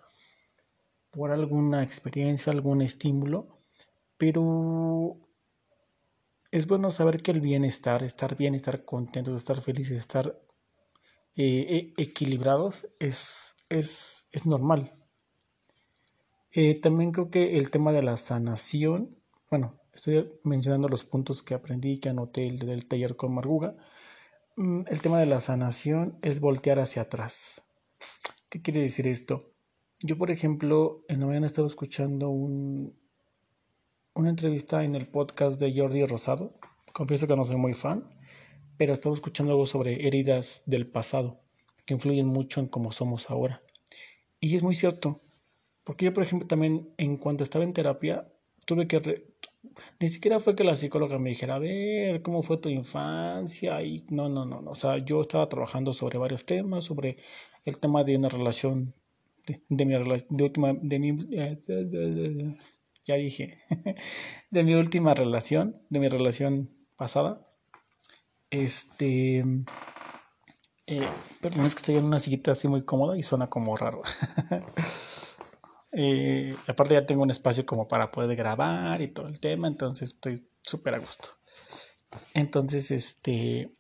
por 1.12 1.30
alguna 1.30 1.84
experiencia, 1.84 2.52
algún 2.52 2.82
estímulo, 2.82 3.60
pero 4.18 5.20
es 6.50 6.66
bueno 6.66 6.90
saber 6.90 7.22
que 7.22 7.30
el 7.30 7.40
bienestar, 7.40 8.02
estar 8.02 8.36
bien, 8.36 8.56
estar 8.56 8.84
contentos, 8.84 9.36
estar 9.36 9.60
felices, 9.60 9.98
estar 9.98 10.36
eh, 11.36 11.92
e, 11.96 12.02
equilibrados 12.02 12.88
es, 12.98 13.54
es, 13.68 14.28
es 14.32 14.46
normal. 14.46 14.92
Eh, 16.58 16.80
también 16.80 17.12
creo 17.12 17.30
que 17.30 17.58
el 17.58 17.70
tema 17.70 17.92
de 17.92 18.02
la 18.02 18.16
sanación, 18.16 19.14
bueno, 19.50 19.78
estoy 19.92 20.26
mencionando 20.42 20.88
los 20.88 21.04
puntos 21.04 21.42
que 21.42 21.52
aprendí, 21.52 22.00
que 22.00 22.08
anoté 22.08 22.46
el 22.46 22.58
del 22.60 22.86
taller 22.86 23.14
con 23.14 23.34
Marguga. 23.34 23.76
Mm, 24.56 24.84
el 24.88 25.02
tema 25.02 25.20
de 25.20 25.26
la 25.26 25.38
sanación 25.40 26.18
es 26.22 26.40
voltear 26.40 26.80
hacia 26.80 27.02
atrás. 27.02 27.60
¿Qué 28.48 28.62
quiere 28.62 28.80
decir 28.80 29.06
esto? 29.06 29.52
Yo, 30.00 30.16
por 30.16 30.30
ejemplo, 30.30 31.04
en 31.08 31.20
la 31.20 31.26
mañana 31.26 31.44
estado 31.44 31.66
escuchando 31.66 32.30
un, 32.30 32.98
una 34.14 34.30
entrevista 34.30 34.82
en 34.82 34.94
el 34.94 35.08
podcast 35.08 35.60
de 35.60 35.78
Jordi 35.78 36.06
Rosado. 36.06 36.58
Confieso 36.94 37.26
que 37.26 37.36
no 37.36 37.44
soy 37.44 37.56
muy 37.56 37.74
fan, 37.74 38.08
pero 38.78 38.94
estaba 38.94 39.14
escuchando 39.14 39.52
algo 39.52 39.66
sobre 39.66 40.06
heridas 40.06 40.62
del 40.64 40.86
pasado 40.86 41.38
que 41.84 41.92
influyen 41.92 42.28
mucho 42.28 42.60
en 42.60 42.68
cómo 42.68 42.92
somos 42.92 43.28
ahora. 43.28 43.60
Y 44.40 44.56
es 44.56 44.62
muy 44.62 44.74
cierto, 44.74 45.25
porque 45.86 46.04
yo, 46.04 46.12
por 46.12 46.24
ejemplo, 46.24 46.48
también 46.48 46.92
en 46.98 47.16
cuanto 47.16 47.44
estaba 47.44 47.64
en 47.64 47.72
terapia, 47.72 48.26
tuve 48.66 48.88
que... 48.88 49.24
Ni 50.00 50.08
siquiera 50.08 50.40
fue 50.40 50.56
que 50.56 50.64
la 50.64 50.74
psicóloga 50.74 51.16
me 51.20 51.30
dijera, 51.30 51.54
a 51.54 51.58
ver, 51.60 52.22
¿cómo 52.22 52.42
fue 52.42 52.56
tu 52.58 52.68
infancia? 52.68 53.80
Y 53.82 54.04
no, 54.10 54.28
no, 54.28 54.44
no, 54.44 54.60
no. 54.60 54.72
O 54.72 54.74
sea, 54.74 54.98
yo 54.98 55.20
estaba 55.20 55.48
trabajando 55.48 55.92
sobre 55.92 56.18
varios 56.18 56.44
temas, 56.44 56.82
sobre 56.82 57.18
el 57.64 57.78
tema 57.78 58.02
de 58.02 58.16
una 58.16 58.28
relación 58.28 58.94
de, 59.46 59.84
mi 59.84 59.96
relación, 59.96 60.42
última, 60.42 60.72
de 60.72 60.98
mi, 60.98 61.28
eh, 61.30 62.56
ya 63.04 63.14
dije, 63.14 63.60
de 64.50 64.64
mi 64.64 64.74
última 64.74 65.14
relación, 65.14 65.80
de 65.88 66.00
mi 66.00 66.08
relación 66.08 66.68
pasada. 66.96 67.46
Este, 68.50 69.44
eh, 70.88 71.08
perdón, 71.40 71.64
es 71.64 71.76
que 71.76 71.78
estoy 71.78 71.94
en 71.94 72.06
una 72.06 72.18
sillita 72.18 72.50
así 72.50 72.66
muy 72.66 72.82
cómoda 72.82 73.16
y 73.16 73.22
suena 73.22 73.48
como 73.48 73.76
raro. 73.76 74.02
eh, 75.98 76.54
aparte 76.66 76.92
ya 76.92 77.06
tengo 77.06 77.22
un 77.22 77.30
espacio 77.30 77.64
como 77.64 77.88
para 77.88 78.10
poder 78.10 78.36
grabar 78.36 79.00
y 79.00 79.08
todo 79.08 79.28
el 79.28 79.40
tema, 79.40 79.66
entonces 79.66 80.10
estoy 80.10 80.46
súper 80.62 80.94
a 80.94 80.98
gusto. 80.98 81.30
Entonces, 82.34 82.90
este, 82.90 83.72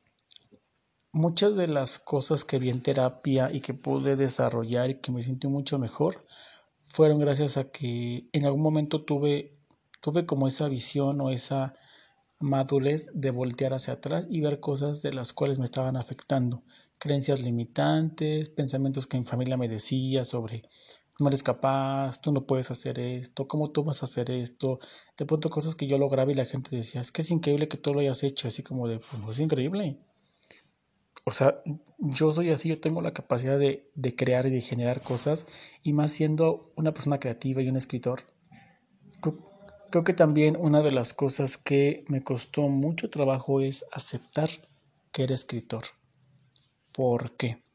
muchas 1.12 1.56
de 1.56 1.68
las 1.68 1.98
cosas 1.98 2.42
que 2.42 2.58
vi 2.58 2.70
en 2.70 2.82
terapia 2.82 3.52
y 3.52 3.60
que 3.60 3.74
pude 3.74 4.16
desarrollar 4.16 4.88
y 4.88 5.00
que 5.00 5.12
me 5.12 5.20
sentí 5.20 5.46
mucho 5.46 5.78
mejor 5.78 6.22
fueron 6.88 7.18
gracias 7.18 7.58
a 7.58 7.70
que 7.70 8.26
en 8.32 8.46
algún 8.46 8.62
momento 8.62 9.04
tuve, 9.04 9.54
tuve 10.00 10.24
como 10.24 10.48
esa 10.48 10.68
visión 10.68 11.20
o 11.20 11.28
esa 11.28 11.74
madurez 12.38 13.10
de 13.12 13.30
voltear 13.30 13.74
hacia 13.74 13.92
atrás 13.92 14.26
y 14.30 14.40
ver 14.40 14.58
cosas 14.60 15.02
de 15.02 15.12
las 15.12 15.34
cuales 15.34 15.58
me 15.58 15.66
estaban 15.66 15.98
afectando, 15.98 16.62
creencias 16.96 17.40
limitantes, 17.40 18.48
pensamientos 18.48 19.06
que 19.06 19.18
mi 19.18 19.26
familia 19.26 19.58
me 19.58 19.68
decía 19.68 20.24
sobre 20.24 20.62
no 21.18 21.28
eres 21.28 21.42
capaz, 21.42 22.20
tú 22.20 22.32
no 22.32 22.46
puedes 22.46 22.70
hacer 22.70 22.98
esto, 22.98 23.48
cómo 23.48 23.70
tú 23.70 23.84
vas 23.84 24.02
a 24.02 24.06
hacer 24.06 24.30
esto, 24.30 24.80
de 25.16 25.26
pronto 25.26 25.50
cosas 25.50 25.74
que 25.74 25.86
yo 25.86 25.98
lograba 25.98 26.30
y 26.32 26.34
la 26.34 26.44
gente 26.44 26.76
decía, 26.76 27.00
es 27.00 27.12
que 27.12 27.22
es 27.22 27.30
increíble 27.30 27.68
que 27.68 27.78
tú 27.78 27.94
lo 27.94 28.00
hayas 28.00 28.22
hecho, 28.22 28.48
así 28.48 28.62
como 28.62 28.88
de, 28.88 28.98
pues 28.98 29.22
no 29.22 29.30
es 29.30 29.40
increíble, 29.40 29.98
o 31.28 31.32
sea, 31.32 31.60
yo 31.98 32.30
soy 32.30 32.50
así, 32.50 32.68
yo 32.68 32.80
tengo 32.80 33.02
la 33.02 33.12
capacidad 33.12 33.58
de, 33.58 33.90
de, 33.96 34.14
crear 34.14 34.46
y 34.46 34.50
de 34.50 34.60
generar 34.60 35.02
cosas, 35.02 35.48
y 35.82 35.92
más 35.92 36.12
siendo 36.12 36.70
una 36.76 36.94
persona 36.94 37.18
creativa 37.18 37.60
y 37.62 37.68
un 37.68 37.74
escritor. 37.74 38.22
Creo, 39.90 40.04
que 40.04 40.12
también 40.12 40.56
una 40.56 40.82
de 40.82 40.92
las 40.92 41.14
cosas 41.14 41.58
que 41.58 42.04
me 42.06 42.22
costó 42.22 42.68
mucho 42.68 43.10
trabajo 43.10 43.60
es 43.60 43.84
aceptar 43.90 44.50
que 45.10 45.24
era 45.24 45.34
escritor. 45.34 45.82
¿Por 46.92 47.32
qué? 47.32 47.65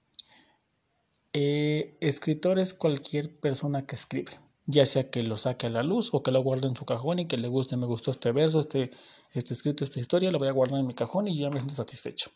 Eh, 1.33 1.97
escritor 2.01 2.59
es 2.59 2.73
cualquier 2.73 3.39
persona 3.39 3.85
que 3.85 3.95
escribe, 3.95 4.31
ya 4.65 4.85
sea 4.85 5.09
que 5.09 5.23
lo 5.23 5.37
saque 5.37 5.67
a 5.67 5.69
la 5.69 5.81
luz 5.81 6.13
o 6.13 6.23
que 6.23 6.31
lo 6.31 6.43
guarde 6.43 6.67
en 6.67 6.75
su 6.75 6.85
cajón 6.85 7.19
y 7.19 7.27
que 7.27 7.37
le 7.37 7.47
guste, 7.47 7.77
me 7.77 7.85
gustó 7.85 8.11
este 8.11 8.31
verso, 8.33 8.59
este, 8.59 8.91
este 9.33 9.53
escrito, 9.53 9.83
esta 9.83 9.99
historia, 9.99 10.31
lo 10.31 10.39
voy 10.39 10.49
a 10.49 10.53
guardar 10.53 10.81
en 10.81 10.87
mi 10.87 10.93
cajón 10.93 11.27
y 11.27 11.37
ya 11.37 11.49
me 11.49 11.59
siento 11.59 11.75
satisfecho. 11.75 12.29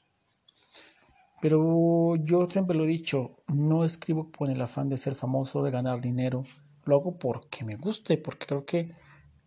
Pero 1.41 2.15
yo 2.15 2.45
siempre 2.45 2.77
lo 2.77 2.85
he 2.85 2.87
dicho, 2.87 3.37
no 3.47 3.83
escribo 3.83 4.31
con 4.31 4.49
el 4.49 4.61
afán 4.61 4.87
de 4.87 4.97
ser 4.97 5.13
famoso, 5.13 5.61
de 5.61 5.71
ganar 5.71 5.99
dinero, 5.99 6.45
lo 6.85 6.95
hago 6.95 7.19
porque 7.19 7.65
me 7.65 7.75
guste, 7.75 8.17
porque 8.17 8.45
creo 8.45 8.65
que 8.65 8.93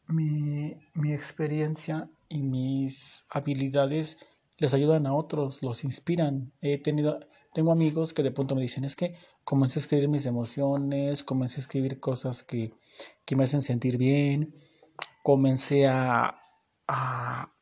mi, 0.09 0.77
mi 0.95 1.13
experiencia 1.13 2.11
y 2.29 2.43
mis 2.43 3.25
habilidades 3.31 4.19
les 4.59 4.75
ayudan 4.75 5.07
a 5.07 5.15
otros, 5.15 5.63
los 5.63 5.85
inspiran. 5.85 6.53
He 6.61 6.79
tenido, 6.79 7.21
tengo 7.53 7.73
amigos 7.73 8.13
que 8.13 8.23
de 8.23 8.31
pronto 8.31 8.55
me 8.55 8.63
dicen, 8.63 8.85
es 8.85 8.97
que 8.97 9.15
comencé 9.45 9.79
a 9.79 9.83
escribir 9.83 10.09
mis 10.09 10.27
emociones, 10.27 11.23
comencé 11.23 11.61
a 11.61 11.63
escribir 11.63 12.01
cosas 12.01 12.43
que, 12.43 12.75
que 13.25 13.37
me 13.37 13.45
hacen 13.45 13.63
sentir 13.63 13.97
bien, 13.97 14.55
comencé 15.23 15.87
a, 15.87 16.41
a, 16.87 17.53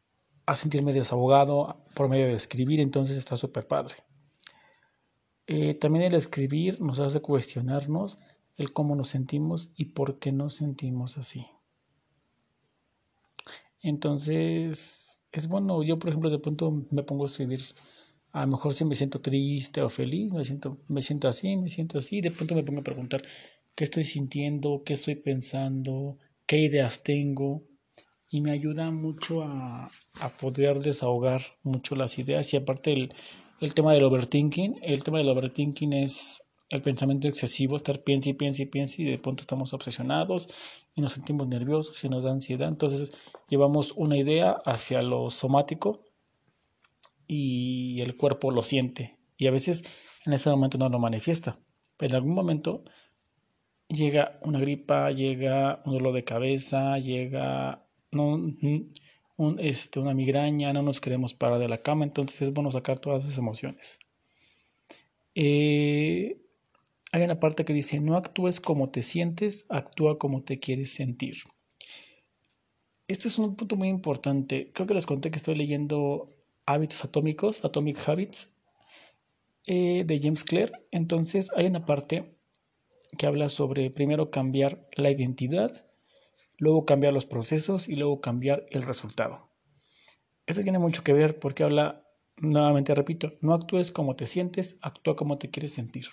a 0.47 0.55
sentirme 0.55 0.93
desahogado 0.93 1.83
por 1.95 2.09
medio 2.09 2.27
de 2.27 2.35
escribir, 2.35 2.81
entonces 2.81 3.17
está 3.17 3.37
súper 3.37 3.67
padre. 3.67 3.95
Eh, 5.47 5.75
también 5.75 6.05
el 6.05 6.15
escribir 6.15 6.81
nos 6.81 6.99
hace 6.99 7.21
cuestionarnos 7.21 8.19
el 8.57 8.73
cómo 8.73 8.97
nos 8.97 9.09
sentimos 9.09 9.71
y 9.77 9.87
por 9.87 10.19
qué 10.19 10.33
nos 10.33 10.55
sentimos 10.55 11.19
así. 11.19 11.47
Entonces, 13.81 15.23
es 15.31 15.49
bueno, 15.49 15.83
yo 15.83 15.99
por 15.99 16.09
ejemplo 16.09 16.31
de 16.31 16.41
pronto 16.41 16.87
me 16.91 17.05
pongo 17.05 17.25
a 17.25 17.27
escribir, 17.27 17.61
a 18.37 18.43
lo 18.43 18.49
mejor 18.49 18.75
si 18.75 18.85
me 18.85 18.95
siento 18.95 19.19
triste 19.19 19.81
o 19.81 19.89
feliz, 19.89 20.31
me 20.35 20.45
siento, 20.45 20.79
me 20.89 21.01
siento 21.01 21.27
así, 21.27 21.57
me 21.57 21.71
siento 21.71 21.97
así, 21.97 22.21
de 22.21 22.31
pronto 22.31 22.55
me 22.55 22.63
pongo 22.63 22.81
a 22.81 22.85
preguntar 22.85 23.23
qué 23.75 23.85
estoy 23.85 24.05
sintiendo, 24.05 24.83
qué 24.85 24.93
estoy 24.93 25.15
pensando, 25.15 26.19
qué 26.47 26.59
ideas 26.59 27.03
tengo, 27.03 27.63
y 28.31 28.43
me 28.43 28.51
ayuda 28.51 28.91
mucho 28.91 29.43
a, 29.43 29.91
a 30.21 30.29
poder 30.37 30.81
desahogar 30.81 31.41
mucho 31.63 31.97
las 31.97 32.19
ideas 32.19 32.53
y 32.53 32.59
aparte 32.59 32.93
el, 32.93 33.09
el 33.61 33.73
tema 33.73 33.95
del 33.95 34.05
overthinking. 34.05 34.81
El 34.83 35.03
tema 35.03 35.17
del 35.17 35.31
overthinking 35.31 35.95
es 35.95 36.43
el 36.69 36.83
pensamiento 36.83 37.29
excesivo, 37.29 37.77
estar 37.77 38.03
piensa 38.03 38.29
y 38.29 38.35
piensa 38.35 38.63
y 38.65 38.67
piensa 38.67 39.01
y 39.01 39.07
de 39.07 39.19
pronto 39.19 39.41
estamos 39.41 39.73
obsesionados 39.73 40.51
y 40.95 41.01
nos 41.01 41.13
sentimos 41.13 41.49
nerviosos 41.49 42.05
y 42.05 42.11
nos 42.11 42.25
da 42.25 42.33
ansiedad. 42.33 42.69
Entonces 42.69 43.13
llevamos 43.49 43.95
una 43.97 44.19
idea 44.19 44.51
hacia 44.67 45.01
lo 45.01 45.31
somático 45.31 46.03
y 47.27 48.01
el 48.01 48.17
cuerpo 48.17 48.51
lo 48.51 48.63
siente. 48.63 49.17
Y 49.37 49.47
a 49.47 49.51
veces 49.51 49.85
en 50.25 50.33
ese 50.33 50.51
momento 50.51 50.79
no 50.79 50.89
lo 50.89 50.99
manifiesta. 50.99 51.59
Pero 51.97 52.11
en 52.11 52.17
algún 52.17 52.35
momento 52.35 52.85
llega 53.89 54.39
una 54.43 54.59
gripa, 54.59 55.11
llega 55.11 55.83
un 55.85 55.93
dolor 55.93 56.15
de 56.15 56.25
cabeza, 56.25 56.99
llega 56.99 57.87
no, 58.11 58.35
un, 59.37 59.59
este, 59.59 60.01
una 60.01 60.15
migraña, 60.15 60.73
no 60.73 60.83
nos 60.83 61.01
queremos 61.01 61.35
parar 61.35 61.59
de 61.59 61.69
la 61.69 61.79
cama, 61.79 62.05
entonces 62.05 62.43
es 62.43 62.53
bueno 62.53 62.71
sacar 62.71 62.99
todas 62.99 63.25
esas 63.25 63.39
emociones. 63.39 63.99
Eh, 65.35 66.41
hay 67.13 67.23
una 67.23 67.39
parte 67.39 67.65
que 67.65 67.73
dice, 67.73 68.01
no 68.01 68.17
actúes 68.17 68.61
como 68.61 68.91
te 68.91 69.03
sientes, 69.03 69.67
actúa 69.69 70.19
como 70.19 70.43
te 70.43 70.59
quieres 70.59 70.93
sentir. 70.93 71.37
Este 73.09 73.29
es 73.29 73.39
un 73.39 73.55
punto 73.55 73.77
muy 73.77 73.89
importante. 73.89 74.73
Creo 74.73 74.87
que 74.89 74.95
les 74.95 75.07
conté 75.07 75.31
que 75.31 75.37
estoy 75.37 75.55
leyendo 75.55 76.36
Hábitos 76.67 77.05
Atómicos, 77.05 77.65
Atomic 77.65 77.97
Habits, 78.09 78.55
eh, 79.65 80.05
de 80.07 80.21
James 80.21 80.45
Clear. 80.45 80.73
Entonces 80.91 81.51
hay 81.57 81.67
una 81.67 81.85
parte 81.85 82.37
que 83.17 83.27
habla 83.27 83.49
sobre 83.49 83.91
primero 83.91 84.31
cambiar 84.31 84.89
la 84.97 85.11
identidad, 85.11 85.87
luego 86.59 86.85
cambiar 86.85 87.13
los 87.13 87.25
procesos 87.25 87.89
y 87.89 87.97
luego 87.97 88.21
cambiar 88.21 88.67
el 88.71 88.83
resultado. 88.83 89.51
Esto 90.47 90.63
tiene 90.63 90.79
mucho 90.79 91.03
que 91.03 91.13
ver 91.13 91.39
porque 91.39 91.65
habla, 91.65 92.07
nuevamente 92.37 92.95
repito, 92.95 93.33
no 93.41 93.55
actúes 93.55 93.91
como 93.91 94.15
te 94.15 94.27
sientes, 94.27 94.79
actúa 94.83 95.17
como 95.17 95.39
te 95.39 95.51
quieres 95.51 95.73
sentir. 95.73 96.07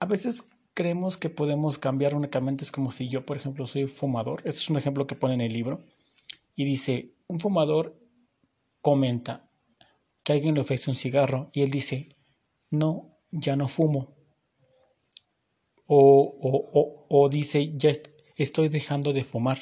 A 0.00 0.06
veces 0.06 0.50
creemos 0.74 1.18
que 1.18 1.30
podemos 1.30 1.78
cambiar 1.78 2.14
únicamente, 2.14 2.64
es 2.64 2.72
como 2.72 2.90
si 2.90 3.08
yo, 3.08 3.24
por 3.24 3.36
ejemplo, 3.36 3.66
soy 3.66 3.86
fumador, 3.86 4.40
este 4.44 4.60
es 4.60 4.70
un 4.70 4.76
ejemplo 4.76 5.06
que 5.06 5.14
pone 5.14 5.34
en 5.34 5.40
el 5.40 5.52
libro, 5.52 5.84
y 6.56 6.64
dice, 6.64 7.14
un 7.26 7.40
fumador 7.40 8.03
comenta 8.88 9.32
que 10.22 10.34
alguien 10.34 10.54
le 10.54 10.60
ofrece 10.60 10.90
un 10.90 10.96
cigarro 10.96 11.48
y 11.54 11.62
él 11.62 11.70
dice, 11.70 11.96
no, 12.70 13.16
ya 13.30 13.56
no 13.56 13.66
fumo. 13.66 14.14
o, 15.86 17.06
o 17.08 17.28
dice, 17.30 17.72
ya 17.76 17.92
estoy 18.36 18.68
dejando 18.68 19.14
de 19.14 19.24
fumar. 19.24 19.58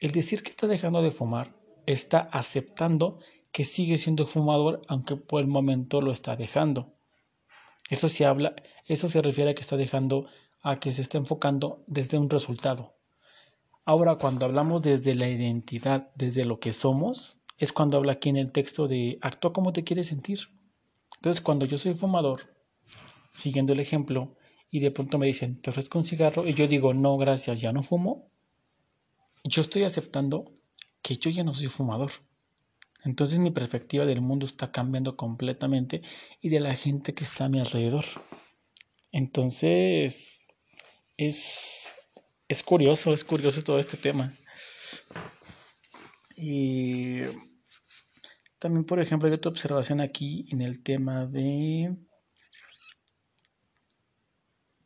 El 0.00 0.10
decir 0.10 0.42
que 0.42 0.50
está 0.50 0.66
dejando 0.66 1.00
de 1.02 1.12
fumar 1.12 1.54
está 1.86 2.18
aceptando 2.32 3.20
que 3.52 3.64
sigue 3.64 3.96
siendo 3.96 4.26
fumador, 4.26 4.80
aunque 4.88 5.14
por 5.14 5.40
el 5.40 5.46
momento 5.46 6.00
lo 6.00 6.10
está 6.10 6.34
dejando. 6.34 6.92
Eso 7.90 8.08
se 8.08 8.24
habla, 8.24 8.56
eso 8.86 9.08
se 9.08 9.22
refiere 9.22 9.52
a 9.52 9.54
que 9.54 9.60
está 9.60 9.76
dejando 9.76 10.26
a 10.62 10.80
que 10.80 10.90
se 10.90 11.02
está 11.02 11.18
enfocando 11.18 11.84
desde 11.86 12.18
un 12.18 12.28
resultado. 12.30 12.94
Ahora, 13.84 14.16
cuando 14.16 14.46
hablamos 14.46 14.82
desde 14.82 15.14
la 15.14 15.28
identidad, 15.28 16.10
desde 16.14 16.44
lo 16.44 16.60
que 16.60 16.72
somos, 16.72 17.38
es 17.62 17.72
cuando 17.72 17.96
habla 17.96 18.14
aquí 18.14 18.28
en 18.28 18.36
el 18.36 18.50
texto 18.50 18.88
de 18.88 19.18
actúa 19.20 19.52
como 19.52 19.72
te 19.72 19.84
quieres 19.84 20.08
sentir. 20.08 20.40
Entonces, 21.14 21.40
cuando 21.40 21.64
yo 21.64 21.76
soy 21.76 21.94
fumador, 21.94 22.40
siguiendo 23.32 23.72
el 23.72 23.78
ejemplo, 23.78 24.36
y 24.68 24.80
de 24.80 24.90
pronto 24.90 25.16
me 25.16 25.26
dicen, 25.26 25.62
te 25.62 25.70
ofrezco 25.70 25.96
un 25.96 26.04
cigarro, 26.04 26.44
y 26.44 26.54
yo 26.54 26.66
digo, 26.66 26.92
no, 26.92 27.16
gracias, 27.18 27.60
ya 27.60 27.72
no 27.72 27.84
fumo, 27.84 28.28
yo 29.44 29.62
estoy 29.62 29.84
aceptando 29.84 30.52
que 31.02 31.16
yo 31.16 31.30
ya 31.30 31.44
no 31.44 31.54
soy 31.54 31.68
fumador. 31.68 32.10
Entonces 33.04 33.38
mi 33.38 33.52
perspectiva 33.52 34.06
del 34.06 34.22
mundo 34.22 34.44
está 34.44 34.72
cambiando 34.72 35.16
completamente 35.16 36.02
y 36.40 36.48
de 36.48 36.58
la 36.58 36.74
gente 36.74 37.14
que 37.14 37.22
está 37.22 37.44
a 37.44 37.48
mi 37.48 37.60
alrededor. 37.60 38.04
Entonces, 39.12 40.48
es, 41.16 41.96
es 42.48 42.62
curioso, 42.64 43.14
es 43.14 43.24
curioso 43.24 43.62
todo 43.62 43.78
este 43.78 43.98
tema. 43.98 44.34
Y 46.36 47.20
también, 48.62 48.84
por 48.84 49.00
ejemplo, 49.00 49.28
hay 49.28 49.34
otra 49.34 49.50
observación 49.50 50.00
aquí 50.00 50.46
en 50.50 50.62
el 50.62 50.84
tema 50.84 51.26
de 51.26 51.96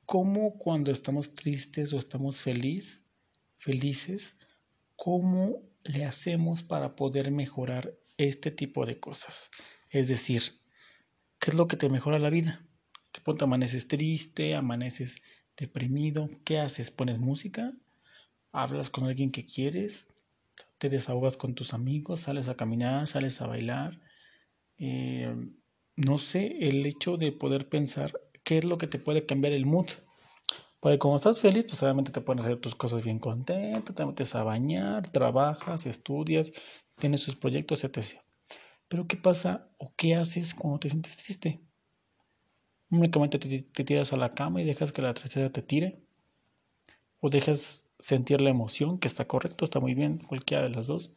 cómo 0.06 0.56
cuando 0.56 0.90
estamos 0.90 1.34
tristes 1.34 1.92
o 1.92 1.98
estamos 1.98 2.40
feliz, 2.40 3.04
felices, 3.58 4.38
cómo 4.96 5.60
le 5.84 6.06
hacemos 6.06 6.62
para 6.62 6.96
poder 6.96 7.30
mejorar 7.30 7.94
este 8.16 8.50
tipo 8.50 8.86
de 8.86 8.98
cosas. 8.98 9.50
Es 9.90 10.08
decir, 10.08 10.42
¿qué 11.38 11.50
es 11.50 11.56
lo 11.58 11.68
que 11.68 11.76
te 11.76 11.90
mejora 11.90 12.18
la 12.18 12.30
vida? 12.30 12.66
Te 13.12 13.44
amaneces 13.44 13.88
triste, 13.88 14.54
amaneces 14.54 15.20
deprimido, 15.54 16.30
¿qué 16.46 16.60
haces? 16.60 16.90
¿Pones 16.90 17.18
música? 17.18 17.74
¿Hablas 18.52 18.88
con 18.88 19.04
alguien 19.04 19.30
que 19.30 19.44
quieres? 19.44 20.08
¿Te 20.78 20.88
desahogas 20.88 21.36
con 21.36 21.54
tus 21.54 21.74
amigos? 21.74 22.20
¿Sales 22.20 22.48
a 22.48 22.56
caminar? 22.56 23.06
¿Sales 23.06 23.40
a 23.40 23.46
bailar? 23.46 24.00
Eh, 24.78 25.34
no 25.96 26.18
sé, 26.18 26.56
el 26.60 26.84
hecho 26.84 27.16
de 27.16 27.32
poder 27.32 27.68
pensar 27.68 28.12
qué 28.44 28.58
es 28.58 28.64
lo 28.64 28.78
que 28.78 28.86
te 28.86 28.98
puede 28.98 29.26
cambiar 29.26 29.54
el 29.54 29.66
mood. 29.66 29.86
Porque 30.80 30.98
como 30.98 31.16
estás 31.16 31.40
feliz, 31.40 31.64
pues 31.64 31.82
obviamente 31.82 32.12
te 32.12 32.20
pueden 32.20 32.40
hacer 32.40 32.60
tus 32.60 32.74
cosas 32.74 33.02
bien 33.02 33.18
contento, 33.18 33.94
te 33.94 34.04
metes 34.04 34.34
a 34.34 34.44
bañar, 34.44 35.10
trabajas, 35.10 35.86
estudias, 35.86 36.52
tienes 36.96 37.24
tus 37.24 37.34
proyectos, 37.36 37.82
etc. 37.84 38.20
Pero 38.88 39.06
¿qué 39.06 39.16
pasa 39.16 39.68
o 39.78 39.92
qué 39.96 40.14
haces 40.14 40.54
cuando 40.54 40.78
te 40.78 40.88
sientes 40.88 41.16
triste? 41.16 41.60
Únicamente 42.90 43.38
te, 43.38 43.84
tiras 43.84 44.12
a 44.12 44.16
la 44.16 44.30
cama 44.30 44.60
y 44.60 44.64
dejas 44.64 44.92
que 44.92 45.02
la 45.02 45.14
tristeza 45.14 45.50
te 45.50 45.62
tire. 45.62 46.02
O 47.20 47.30
dejas 47.30 47.85
sentir 47.98 48.40
la 48.40 48.50
emoción, 48.50 48.98
que 48.98 49.08
está 49.08 49.26
correcto, 49.26 49.64
está 49.64 49.80
muy 49.80 49.94
bien, 49.94 50.18
cualquiera 50.18 50.64
de 50.64 50.70
las 50.70 50.86
dos. 50.86 51.12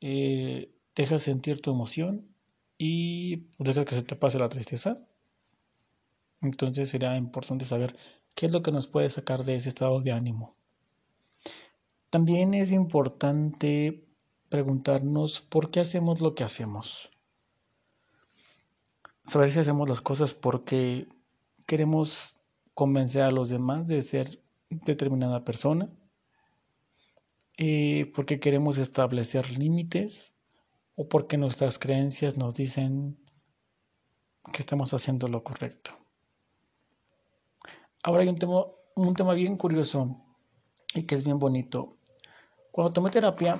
Eh, 0.00 0.72
dejas 0.94 1.22
sentir 1.22 1.60
tu 1.60 1.70
emoción 1.70 2.26
y 2.78 3.48
dejas 3.58 3.84
que 3.84 3.94
se 3.94 4.02
te 4.02 4.16
pase 4.16 4.38
la 4.38 4.48
tristeza. 4.48 4.98
Entonces 6.42 6.88
sería 6.88 7.16
importante 7.16 7.64
saber 7.64 7.96
qué 8.34 8.46
es 8.46 8.52
lo 8.52 8.62
que 8.62 8.72
nos 8.72 8.86
puede 8.86 9.08
sacar 9.08 9.44
de 9.44 9.56
ese 9.56 9.68
estado 9.68 10.00
de 10.00 10.12
ánimo. 10.12 10.56
También 12.10 12.54
es 12.54 12.72
importante 12.72 14.04
preguntarnos 14.48 15.40
por 15.40 15.70
qué 15.70 15.80
hacemos 15.80 16.20
lo 16.20 16.34
que 16.34 16.44
hacemos. 16.44 17.10
Saber 19.24 19.50
si 19.50 19.58
hacemos 19.58 19.88
las 19.88 20.00
cosas 20.00 20.34
porque 20.34 21.08
queremos 21.66 22.36
convencer 22.74 23.22
a 23.22 23.30
los 23.30 23.48
demás 23.48 23.88
de 23.88 24.02
ser 24.02 24.40
determinada 24.70 25.44
persona, 25.44 25.88
eh, 27.56 28.10
porque 28.14 28.38
queremos 28.38 28.78
establecer 28.78 29.58
límites 29.58 30.34
o 30.94 31.08
porque 31.08 31.36
nuestras 31.36 31.78
creencias 31.78 32.36
nos 32.36 32.54
dicen 32.54 33.18
que 34.52 34.58
estamos 34.58 34.92
haciendo 34.92 35.28
lo 35.28 35.42
correcto. 35.42 35.92
Ahora 38.02 38.22
hay 38.22 38.28
un 38.28 38.38
tema, 38.38 38.64
un 38.94 39.14
tema 39.14 39.34
bien 39.34 39.56
curioso 39.56 40.22
y 40.94 41.02
que 41.02 41.14
es 41.14 41.24
bien 41.24 41.38
bonito. 41.38 41.88
Cuando 42.70 42.92
tomé 42.92 43.10
terapia 43.10 43.58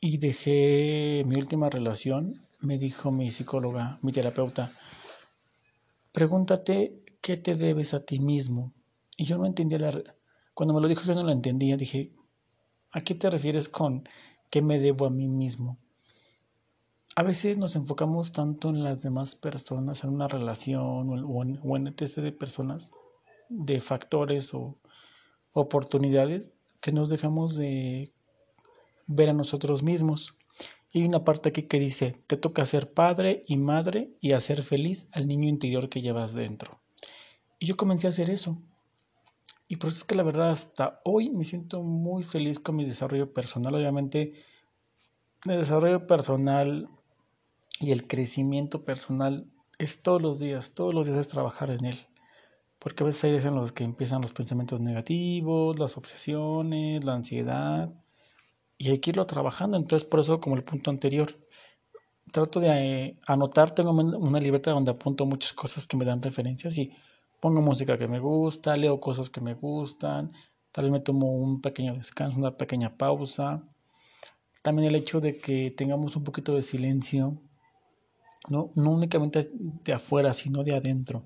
y 0.00 0.18
dejé 0.18 1.22
mi 1.26 1.36
última 1.36 1.68
relación, 1.68 2.46
me 2.60 2.78
dijo 2.78 3.10
mi 3.10 3.30
psicóloga, 3.30 3.98
mi 4.02 4.12
terapeuta, 4.12 4.72
pregúntate 6.12 7.02
qué 7.20 7.36
te 7.36 7.54
debes 7.54 7.94
a 7.94 8.04
ti 8.04 8.18
mismo. 8.20 8.72
Y 9.16 9.24
yo 9.24 9.36
no 9.36 9.46
entendía 9.46 9.78
la... 9.78 10.02
Cuando 10.54 10.74
me 10.74 10.80
lo 10.80 10.88
dijo 10.88 11.04
yo 11.04 11.14
no 11.14 11.22
lo 11.22 11.30
entendía. 11.30 11.76
Dije, 11.76 12.12
¿a 12.92 13.00
qué 13.00 13.14
te 13.14 13.30
refieres 13.30 13.68
con 13.68 14.08
qué 14.50 14.62
me 14.62 14.78
debo 14.78 15.06
a 15.06 15.10
mí 15.10 15.28
mismo? 15.28 15.78
A 17.16 17.22
veces 17.22 17.58
nos 17.58 17.74
enfocamos 17.76 18.32
tanto 18.32 18.70
en 18.70 18.84
las 18.84 19.02
demás 19.02 19.34
personas, 19.34 20.04
en 20.04 20.10
una 20.10 20.28
relación 20.28 21.24
o 21.24 21.42
en, 21.42 21.58
o 21.62 21.76
en 21.76 21.86
etc. 21.88 22.16
de 22.16 22.32
personas, 22.32 22.92
de 23.48 23.80
factores 23.80 24.54
o 24.54 24.78
oportunidades 25.52 26.52
que 26.80 26.92
nos 26.92 27.10
dejamos 27.10 27.56
de 27.56 28.12
ver 29.06 29.28
a 29.28 29.34
nosotros 29.34 29.82
mismos. 29.82 30.36
Y 30.92 31.00
hay 31.00 31.08
una 31.08 31.24
parte 31.24 31.48
aquí 31.48 31.62
que 31.62 31.78
dice, 31.78 32.16
te 32.26 32.36
toca 32.36 32.64
ser 32.64 32.92
padre 32.92 33.44
y 33.46 33.56
madre 33.56 34.10
y 34.20 34.32
hacer 34.32 34.62
feliz 34.62 35.08
al 35.12 35.28
niño 35.28 35.48
interior 35.48 35.88
que 35.88 36.00
llevas 36.00 36.32
dentro. 36.34 36.80
Y 37.58 37.66
yo 37.66 37.76
comencé 37.76 38.06
a 38.06 38.10
hacer 38.10 38.30
eso. 38.30 38.60
Y 39.70 39.76
por 39.76 39.90
eso 39.90 39.98
es 39.98 40.04
que 40.04 40.16
la 40.16 40.24
verdad 40.24 40.50
hasta 40.50 41.00
hoy 41.04 41.30
me 41.30 41.44
siento 41.44 41.84
muy 41.84 42.24
feliz 42.24 42.58
con 42.58 42.74
mi 42.74 42.84
desarrollo 42.84 43.32
personal. 43.32 43.72
Obviamente 43.76 44.32
el 45.44 45.58
desarrollo 45.58 46.08
personal 46.08 46.88
y 47.78 47.92
el 47.92 48.08
crecimiento 48.08 48.84
personal 48.84 49.46
es 49.78 50.02
todos 50.02 50.20
los 50.22 50.40
días, 50.40 50.74
todos 50.74 50.92
los 50.92 51.06
días 51.06 51.18
es 51.18 51.28
trabajar 51.28 51.70
en 51.70 51.84
él. 51.84 51.96
Porque 52.80 53.04
a 53.04 53.06
veces 53.06 53.22
hay 53.22 53.30
días 53.30 53.44
en 53.44 53.54
los 53.54 53.70
que 53.70 53.84
empiezan 53.84 54.22
los 54.22 54.32
pensamientos 54.32 54.80
negativos, 54.80 55.78
las 55.78 55.96
obsesiones, 55.96 57.04
la 57.04 57.14
ansiedad. 57.14 57.94
Y 58.76 58.90
hay 58.90 58.98
que 58.98 59.10
irlo 59.10 59.24
trabajando. 59.24 59.76
Entonces, 59.76 60.08
por 60.08 60.18
eso, 60.18 60.40
como 60.40 60.56
el 60.56 60.64
punto 60.64 60.90
anterior, 60.90 61.28
trato 62.32 62.58
de 62.58 62.70
eh, 62.70 63.20
anotar, 63.24 63.70
tengo 63.72 63.92
una 63.92 64.40
libreta 64.40 64.72
donde 64.72 64.90
apunto 64.90 65.26
muchas 65.26 65.52
cosas 65.52 65.86
que 65.86 65.96
me 65.96 66.04
dan 66.04 66.20
referencias 66.20 66.76
y 66.76 66.90
pongo 67.40 67.62
música 67.62 67.98
que 67.98 68.06
me 68.06 68.20
gusta, 68.20 68.76
leo 68.76 69.00
cosas 69.00 69.30
que 69.30 69.40
me 69.40 69.54
gustan, 69.54 70.32
tal 70.72 70.84
vez 70.84 70.92
me 70.92 71.00
tomo 71.00 71.32
un 71.32 71.60
pequeño 71.60 71.94
descanso, 71.94 72.38
una 72.38 72.56
pequeña 72.56 72.96
pausa. 72.96 73.64
También 74.62 74.88
el 74.88 74.94
hecho 74.94 75.20
de 75.20 75.40
que 75.40 75.70
tengamos 75.70 76.16
un 76.16 76.24
poquito 76.24 76.54
de 76.54 76.62
silencio, 76.62 77.40
no, 78.50 78.70
no 78.74 78.90
únicamente 78.90 79.48
de 79.52 79.92
afuera, 79.92 80.32
sino 80.32 80.62
de 80.62 80.74
adentro 80.74 81.24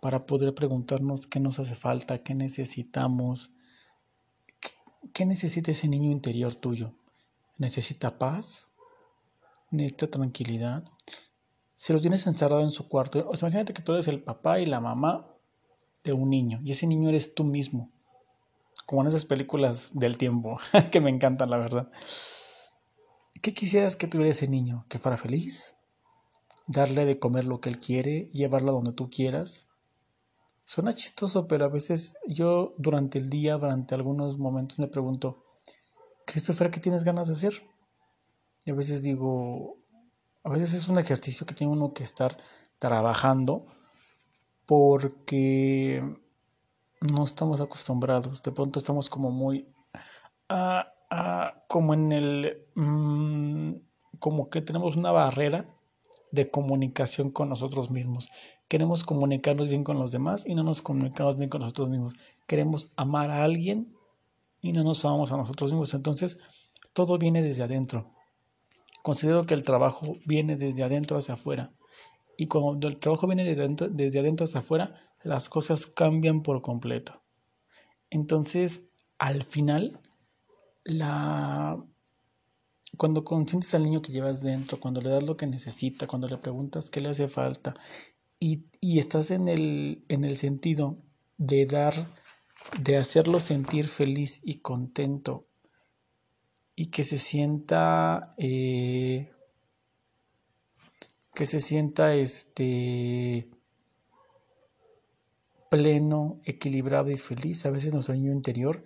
para 0.00 0.20
poder 0.20 0.54
preguntarnos 0.54 1.26
qué 1.26 1.40
nos 1.40 1.58
hace 1.58 1.74
falta, 1.74 2.18
qué 2.18 2.34
necesitamos, 2.34 3.50
qué, 5.12 5.26
necesita 5.26 5.72
ese 5.72 5.88
niño 5.88 6.12
interior 6.12 6.54
tuyo. 6.54 6.94
¿Necesita 7.58 8.18
paz? 8.18 8.72
¿Necesita 9.70 10.08
tranquilidad? 10.08 10.84
Si 11.74 11.92
lo 11.92 12.00
tienes 12.00 12.26
encerrado 12.26 12.62
en 12.62 12.70
su 12.70 12.88
cuarto, 12.88 13.26
o 13.28 13.36
sea, 13.36 13.48
imagínate 13.48 13.72
que 13.72 13.82
tú 13.82 13.92
eres 13.92 14.06
el 14.08 14.22
papá 14.22 14.60
y 14.60 14.66
la 14.66 14.80
mamá 14.80 15.35
de 16.06 16.12
un 16.12 16.30
niño 16.30 16.60
y 16.64 16.72
ese 16.72 16.86
niño 16.86 17.08
eres 17.08 17.34
tú 17.34 17.44
mismo, 17.44 17.90
como 18.86 19.02
en 19.02 19.08
esas 19.08 19.24
películas 19.24 19.90
del 19.94 20.16
tiempo, 20.16 20.58
que 20.90 21.00
me 21.00 21.10
encantan, 21.10 21.50
la 21.50 21.58
verdad. 21.58 21.90
¿Qué 23.42 23.52
quisieras 23.52 23.96
que 23.96 24.06
tuviera 24.06 24.30
ese 24.30 24.48
niño? 24.48 24.86
¿Que 24.88 24.98
fuera 24.98 25.16
feliz? 25.16 25.76
¿Darle 26.66 27.04
de 27.04 27.18
comer 27.18 27.44
lo 27.44 27.60
que 27.60 27.68
él 27.68 27.78
quiere? 27.78 28.30
¿Llevarlo 28.32 28.72
donde 28.72 28.92
tú 28.92 29.10
quieras? 29.10 29.68
Suena 30.64 30.92
chistoso, 30.92 31.46
pero 31.46 31.66
a 31.66 31.68
veces 31.68 32.16
yo 32.26 32.74
durante 32.78 33.18
el 33.18 33.30
día, 33.30 33.56
durante 33.56 33.94
algunos 33.94 34.38
momentos 34.38 34.78
me 34.78 34.88
pregunto, 34.88 35.44
Christopher, 36.24 36.70
¿qué 36.70 36.80
tienes 36.80 37.04
ganas 37.04 37.28
de 37.28 37.34
hacer? 37.34 37.52
Y 38.64 38.72
a 38.72 38.74
veces 38.74 39.02
digo, 39.02 39.78
a 40.42 40.50
veces 40.50 40.74
es 40.74 40.88
un 40.88 40.98
ejercicio 40.98 41.46
que 41.46 41.54
tiene 41.54 41.72
uno 41.72 41.92
que 41.92 42.02
estar 42.02 42.36
trabajando 42.80 43.66
porque 44.66 46.02
no 47.00 47.24
estamos 47.24 47.60
acostumbrados. 47.60 48.42
De 48.42 48.52
pronto 48.52 48.78
estamos 48.78 49.08
como 49.08 49.30
muy, 49.30 49.68
ah, 50.48 50.92
ah, 51.10 51.64
como 51.68 51.94
en 51.94 52.12
el, 52.12 52.66
mm, 52.74 53.74
como 54.18 54.50
que 54.50 54.60
tenemos 54.62 54.96
una 54.96 55.12
barrera 55.12 55.72
de 56.32 56.50
comunicación 56.50 57.30
con 57.30 57.48
nosotros 57.48 57.90
mismos. 57.90 58.30
Queremos 58.68 59.04
comunicarnos 59.04 59.68
bien 59.68 59.84
con 59.84 59.98
los 59.98 60.10
demás 60.10 60.44
y 60.46 60.54
no 60.54 60.64
nos 60.64 60.82
comunicamos 60.82 61.36
bien 61.36 61.48
con 61.48 61.60
nosotros 61.60 61.88
mismos. 61.88 62.14
queremos 62.46 62.92
amar 62.96 63.30
a 63.30 63.42
alguien 63.42 63.96
y 64.60 64.72
no 64.72 64.84
nos 64.84 65.04
amamos 65.04 65.32
a 65.32 65.36
nosotros 65.36 65.70
mismos. 65.70 65.94
Entonces, 65.94 66.38
todo 66.92 67.18
viene 67.18 67.42
desde 67.42 67.64
adentro. 67.64 68.12
Considero 69.02 69.46
que 69.46 69.54
el 69.54 69.62
trabajo 69.62 70.16
viene 70.26 70.56
desde 70.56 70.82
adentro 70.82 71.18
hacia 71.18 71.34
afuera. 71.34 71.72
Y 72.36 72.46
cuando 72.48 72.88
el 72.88 72.96
trabajo 72.96 73.26
viene 73.26 73.44
desde 73.44 73.62
adentro, 73.62 73.88
desde 73.88 74.20
adentro 74.20 74.44
hacia 74.44 74.60
afuera, 74.60 74.94
las 75.22 75.48
cosas 75.48 75.86
cambian 75.86 76.42
por 76.42 76.62
completo. 76.62 77.22
Entonces, 78.10 78.82
al 79.18 79.42
final, 79.42 80.00
la... 80.84 81.82
cuando 82.96 83.24
consientes 83.24 83.74
al 83.74 83.84
niño 83.84 84.02
que 84.02 84.12
llevas 84.12 84.42
dentro, 84.42 84.78
cuando 84.78 85.00
le 85.00 85.10
das 85.10 85.24
lo 85.24 85.34
que 85.34 85.46
necesita, 85.46 86.06
cuando 86.06 86.28
le 86.28 86.38
preguntas 86.38 86.90
qué 86.90 87.00
le 87.00 87.08
hace 87.08 87.28
falta, 87.28 87.74
y, 88.38 88.66
y 88.80 88.98
estás 88.98 89.30
en 89.30 89.48
el, 89.48 90.04
en 90.08 90.24
el 90.24 90.36
sentido 90.36 90.98
de 91.38 91.66
dar, 91.66 91.94
de 92.80 92.96
hacerlo 92.96 93.40
sentir 93.40 93.86
feliz 93.86 94.40
y 94.44 94.56
contento 94.56 95.46
y 96.74 96.86
que 96.86 97.02
se 97.04 97.16
sienta 97.16 98.34
eh, 98.36 99.32
que 101.36 101.44
se 101.44 101.60
sienta 101.60 102.14
este 102.14 103.46
pleno, 105.68 106.40
equilibrado 106.44 107.10
y 107.10 107.18
feliz. 107.18 107.66
A 107.66 107.70
veces 107.70 107.92
nuestro 107.92 108.14
niño 108.14 108.32
interior 108.32 108.82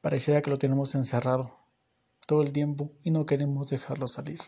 pareciera 0.00 0.40
que 0.40 0.50
lo 0.50 0.56
tenemos 0.56 0.94
encerrado 0.94 1.52
todo 2.28 2.42
el 2.42 2.52
tiempo 2.52 2.92
y 3.02 3.10
no 3.10 3.26
queremos 3.26 3.66
dejarlo 3.66 4.06
salir. 4.06 4.38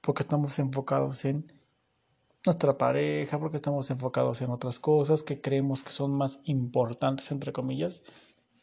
Porque 0.00 0.22
estamos 0.22 0.58
enfocados 0.58 1.22
en 1.26 1.52
nuestra 2.46 2.78
pareja, 2.78 3.38
porque 3.38 3.56
estamos 3.56 3.90
enfocados 3.90 4.40
en 4.40 4.48
otras 4.48 4.80
cosas 4.80 5.22
que 5.22 5.38
creemos 5.38 5.82
que 5.82 5.92
son 5.92 6.14
más 6.14 6.40
importantes, 6.44 7.30
entre 7.30 7.52
comillas. 7.52 8.04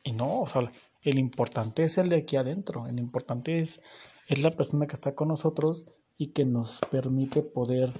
Y 0.04 0.14
no, 0.14 0.42
o 0.42 0.48
sea, 0.48 0.72
el 1.04 1.20
importante 1.20 1.84
es 1.84 2.00
el 2.00 2.10
de 2.10 2.16
aquí 2.16 2.36
adentro, 2.36 2.88
el 2.88 2.98
importante 2.98 3.60
es, 3.60 3.80
es 4.28 4.42
la 4.42 4.50
persona 4.50 4.88
que 4.88 4.96
está 4.96 5.14
con 5.14 5.28
nosotros 5.28 5.86
y 6.20 6.28
que 6.28 6.46
nos 6.46 6.82
permite 6.92 7.42
poder 7.42 7.92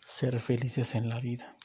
ser 0.00 0.38
felices 0.38 0.94
en 0.94 1.08
la 1.08 1.18
vida. 1.18 1.56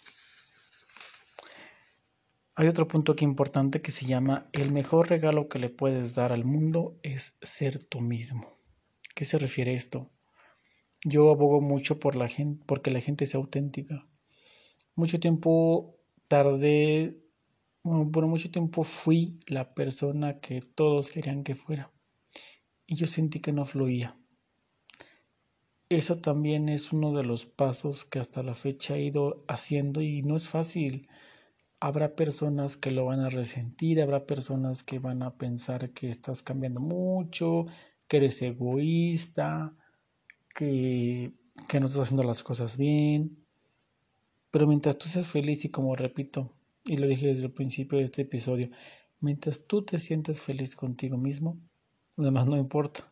Hay 2.56 2.68
otro 2.68 2.88
punto 2.88 3.12
aquí 3.14 3.24
importante 3.24 3.82
que 3.82 3.92
se 3.92 4.06
llama 4.06 4.50
el 4.52 4.72
mejor 4.72 5.10
regalo 5.10 5.48
que 5.48 5.60
le 5.60 5.70
puedes 5.70 6.16
dar 6.16 6.34
al 6.34 6.44
mundo 6.44 7.00
es 7.04 7.38
ser 7.44 7.84
tú 7.84 8.02
mismo. 8.02 8.58
¿Qué 9.16 9.24
se 9.24 9.38
refiere 9.38 9.74
esto? 9.74 10.10
Yo 11.06 11.30
abogo 11.30 11.62
mucho 11.62 12.00
por 12.00 12.16
la 12.16 12.28
gente, 12.28 12.64
porque 12.66 12.92
la 12.92 13.02
gente 13.02 13.28
sea 13.28 13.40
auténtica. 13.40 14.06
Mucho 14.96 15.20
tiempo 15.20 15.96
tardé, 16.28 17.22
por 17.84 18.26
mucho 18.26 18.50
tiempo 18.50 18.84
fui 18.84 19.40
la 19.46 19.76
persona 19.76 20.40
que 20.40 20.62
todos 20.62 21.12
querían 21.12 21.44
que 21.44 21.54
fuera. 21.54 21.92
Y 22.88 22.96
yo 22.96 23.06
sentí 23.06 23.40
que 23.40 23.54
no 23.54 23.66
fluía. 23.66 24.20
Eso 25.90 26.20
también 26.20 26.70
es 26.70 26.94
uno 26.94 27.12
de 27.14 27.24
los 27.24 27.48
pasos 27.48 28.06
que 28.06 28.20
hasta 28.20 28.44
la 28.44 28.54
fecha 28.54 28.96
he 28.96 29.06
ido 29.06 29.44
haciendo 29.48 30.02
y 30.02 30.22
no 30.22 30.36
es 30.36 30.48
fácil. 30.48 31.08
Habrá 31.80 32.16
personas 32.16 32.78
que 32.78 32.92
lo 32.92 33.06
van 33.06 33.22
a 33.22 33.30
resentir, 33.30 34.00
habrá 34.00 34.28
personas 34.28 34.84
que 34.84 35.00
van 35.00 35.24
a 35.24 35.36
pensar 35.38 35.90
que 35.90 36.12
estás 36.12 36.44
cambiando 36.44 36.80
mucho, 36.80 37.66
que 38.08 38.18
eres 38.18 38.40
egoísta, 38.44 39.74
que, 40.54 41.34
que 41.68 41.80
no 41.80 41.88
estás 41.88 42.04
haciendo 42.04 42.24
las 42.24 42.44
cosas 42.44 42.78
bien. 42.78 43.44
Pero 44.52 44.68
mientras 44.68 44.96
tú 44.98 45.10
seas 45.10 45.28
feliz 45.28 45.66
y 45.66 45.70
como 45.70 45.96
repito, 45.96 46.54
y 46.86 46.98
lo 46.98 47.08
dije 47.08 47.28
desde 47.28 47.46
el 47.46 47.52
principio 47.52 47.98
de 47.98 48.06
este 48.06 48.22
episodio, 48.24 48.70
mientras 49.22 49.66
tú 49.66 49.84
te 49.84 49.98
sientes 49.98 50.42
feliz 50.42 50.76
contigo 50.76 51.18
mismo, 51.18 51.58
lo 52.16 52.26
demás 52.26 52.48
no 52.48 52.58
importa. 52.58 53.09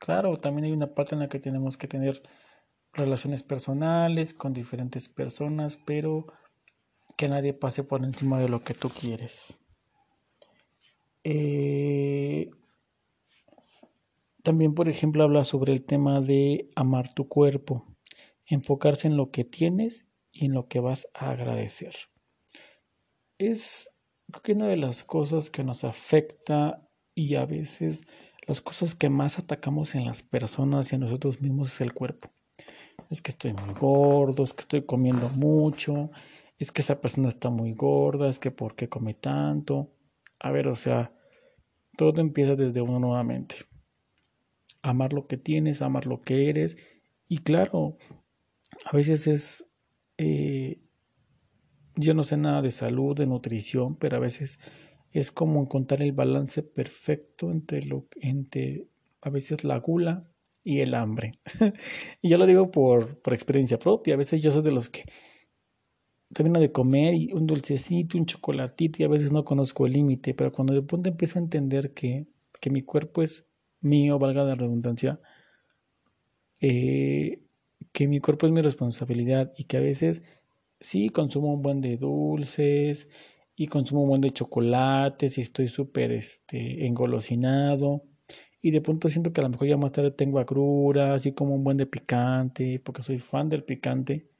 Claro, 0.00 0.34
también 0.36 0.64
hay 0.64 0.72
una 0.72 0.94
parte 0.94 1.14
en 1.14 1.20
la 1.20 1.28
que 1.28 1.38
tenemos 1.38 1.76
que 1.76 1.86
tener 1.86 2.22
relaciones 2.94 3.42
personales 3.42 4.32
con 4.34 4.52
diferentes 4.52 5.08
personas, 5.08 5.76
pero 5.76 6.26
que 7.16 7.28
nadie 7.28 7.52
pase 7.52 7.84
por 7.84 8.02
encima 8.02 8.40
de 8.40 8.48
lo 8.48 8.60
que 8.64 8.72
tú 8.72 8.88
quieres. 8.88 9.60
Eh, 11.22 12.50
también, 14.42 14.74
por 14.74 14.88
ejemplo, 14.88 15.22
habla 15.22 15.44
sobre 15.44 15.74
el 15.74 15.84
tema 15.84 16.22
de 16.22 16.70
amar 16.74 17.12
tu 17.12 17.28
cuerpo, 17.28 17.86
enfocarse 18.46 19.06
en 19.06 19.18
lo 19.18 19.30
que 19.30 19.44
tienes 19.44 20.06
y 20.32 20.46
en 20.46 20.54
lo 20.54 20.66
que 20.66 20.80
vas 20.80 21.08
a 21.12 21.30
agradecer. 21.30 21.94
Es 23.38 23.94
creo 24.30 24.42
que 24.42 24.52
una 24.52 24.68
de 24.68 24.76
las 24.76 25.04
cosas 25.04 25.50
que 25.50 25.62
nos 25.62 25.84
afecta 25.84 26.88
y 27.14 27.34
a 27.34 27.44
veces 27.44 28.06
las 28.50 28.60
cosas 28.60 28.96
que 28.96 29.08
más 29.08 29.38
atacamos 29.38 29.94
en 29.94 30.06
las 30.06 30.22
personas 30.22 30.90
y 30.90 30.96
en 30.96 31.02
nosotros 31.02 31.40
mismos 31.40 31.72
es 31.72 31.80
el 31.82 31.94
cuerpo. 31.94 32.32
Es 33.08 33.22
que 33.22 33.30
estoy 33.30 33.52
muy 33.52 33.74
gordo, 33.74 34.42
es 34.42 34.52
que 34.52 34.62
estoy 34.62 34.82
comiendo 34.84 35.28
mucho, 35.28 36.10
es 36.58 36.72
que 36.72 36.82
esa 36.82 37.00
persona 37.00 37.28
está 37.28 37.48
muy 37.48 37.74
gorda, 37.74 38.28
es 38.28 38.40
que 38.40 38.50
por 38.50 38.74
qué 38.74 38.88
come 38.88 39.14
tanto. 39.14 39.92
A 40.40 40.50
ver, 40.50 40.66
o 40.66 40.74
sea, 40.74 41.12
todo 41.96 42.20
empieza 42.20 42.56
desde 42.56 42.80
uno 42.80 42.98
nuevamente. 42.98 43.54
Amar 44.82 45.12
lo 45.12 45.28
que 45.28 45.36
tienes, 45.36 45.80
amar 45.80 46.06
lo 46.06 46.20
que 46.20 46.50
eres. 46.50 46.76
Y 47.28 47.38
claro, 47.38 47.98
a 48.84 48.96
veces 48.96 49.28
es... 49.28 49.70
Eh, 50.18 50.80
yo 51.94 52.14
no 52.14 52.24
sé 52.24 52.36
nada 52.36 52.62
de 52.62 52.72
salud, 52.72 53.16
de 53.16 53.26
nutrición, 53.26 53.94
pero 53.94 54.16
a 54.16 54.20
veces 54.20 54.58
es 55.12 55.30
como 55.30 55.60
encontrar 55.60 56.02
el 56.02 56.12
balance 56.12 56.62
perfecto 56.62 57.50
entre 57.50 57.82
lo 57.84 58.06
entre 58.20 58.86
a 59.22 59.30
veces 59.30 59.64
la 59.64 59.78
gula 59.78 60.24
y 60.62 60.80
el 60.80 60.94
hambre. 60.94 61.38
y 62.22 62.28
yo 62.28 62.38
lo 62.38 62.46
digo 62.46 62.70
por, 62.70 63.20
por 63.20 63.34
experiencia 63.34 63.78
propia. 63.78 64.14
A 64.14 64.18
veces 64.18 64.40
yo 64.42 64.50
soy 64.50 64.62
de 64.62 64.70
los 64.70 64.88
que 64.88 65.04
termino 66.32 66.60
de 66.60 66.72
comer 66.72 67.14
y 67.14 67.32
un 67.32 67.46
dulcecito, 67.46 68.16
un 68.18 68.26
chocolatito 68.26 69.02
y 69.02 69.04
a 69.04 69.08
veces 69.08 69.32
no 69.32 69.44
conozco 69.44 69.86
el 69.86 69.92
límite, 69.92 70.34
pero 70.34 70.52
cuando 70.52 70.74
de 70.74 70.82
pronto 70.82 71.08
empiezo 71.08 71.38
a 71.38 71.42
entender 71.42 71.92
que, 71.92 72.26
que 72.60 72.70
mi 72.70 72.82
cuerpo 72.82 73.22
es 73.22 73.48
mío, 73.80 74.18
valga 74.18 74.44
la 74.44 74.54
redundancia, 74.54 75.20
eh, 76.60 77.42
que 77.92 78.06
mi 78.06 78.20
cuerpo 78.20 78.46
es 78.46 78.52
mi 78.52 78.60
responsabilidad 78.60 79.52
y 79.56 79.64
que 79.64 79.78
a 79.78 79.80
veces 79.80 80.22
sí 80.80 81.08
consumo 81.08 81.52
un 81.52 81.62
buen 81.62 81.80
de 81.80 81.96
dulces, 81.96 83.08
y 83.60 83.66
consumo 83.66 84.04
un 84.04 84.08
buen 84.08 84.20
de 84.22 84.30
chocolates 84.30 85.36
y 85.36 85.42
estoy 85.42 85.68
súper 85.68 86.12
este, 86.12 86.86
engolosinado. 86.86 88.02
Y 88.62 88.70
de 88.70 88.80
pronto 88.80 89.10
siento 89.10 89.34
que 89.34 89.42
a 89.42 89.44
lo 89.44 89.50
mejor 89.50 89.68
ya 89.68 89.76
más 89.76 89.92
tarde 89.92 90.12
tengo 90.12 90.38
agrura, 90.38 91.12
así 91.12 91.32
como 91.32 91.56
un 91.56 91.62
buen 91.62 91.76
de 91.76 91.84
picante, 91.84 92.80
porque 92.82 93.02
soy 93.02 93.18
fan 93.18 93.50
del 93.50 93.62
picante. 93.62 94.30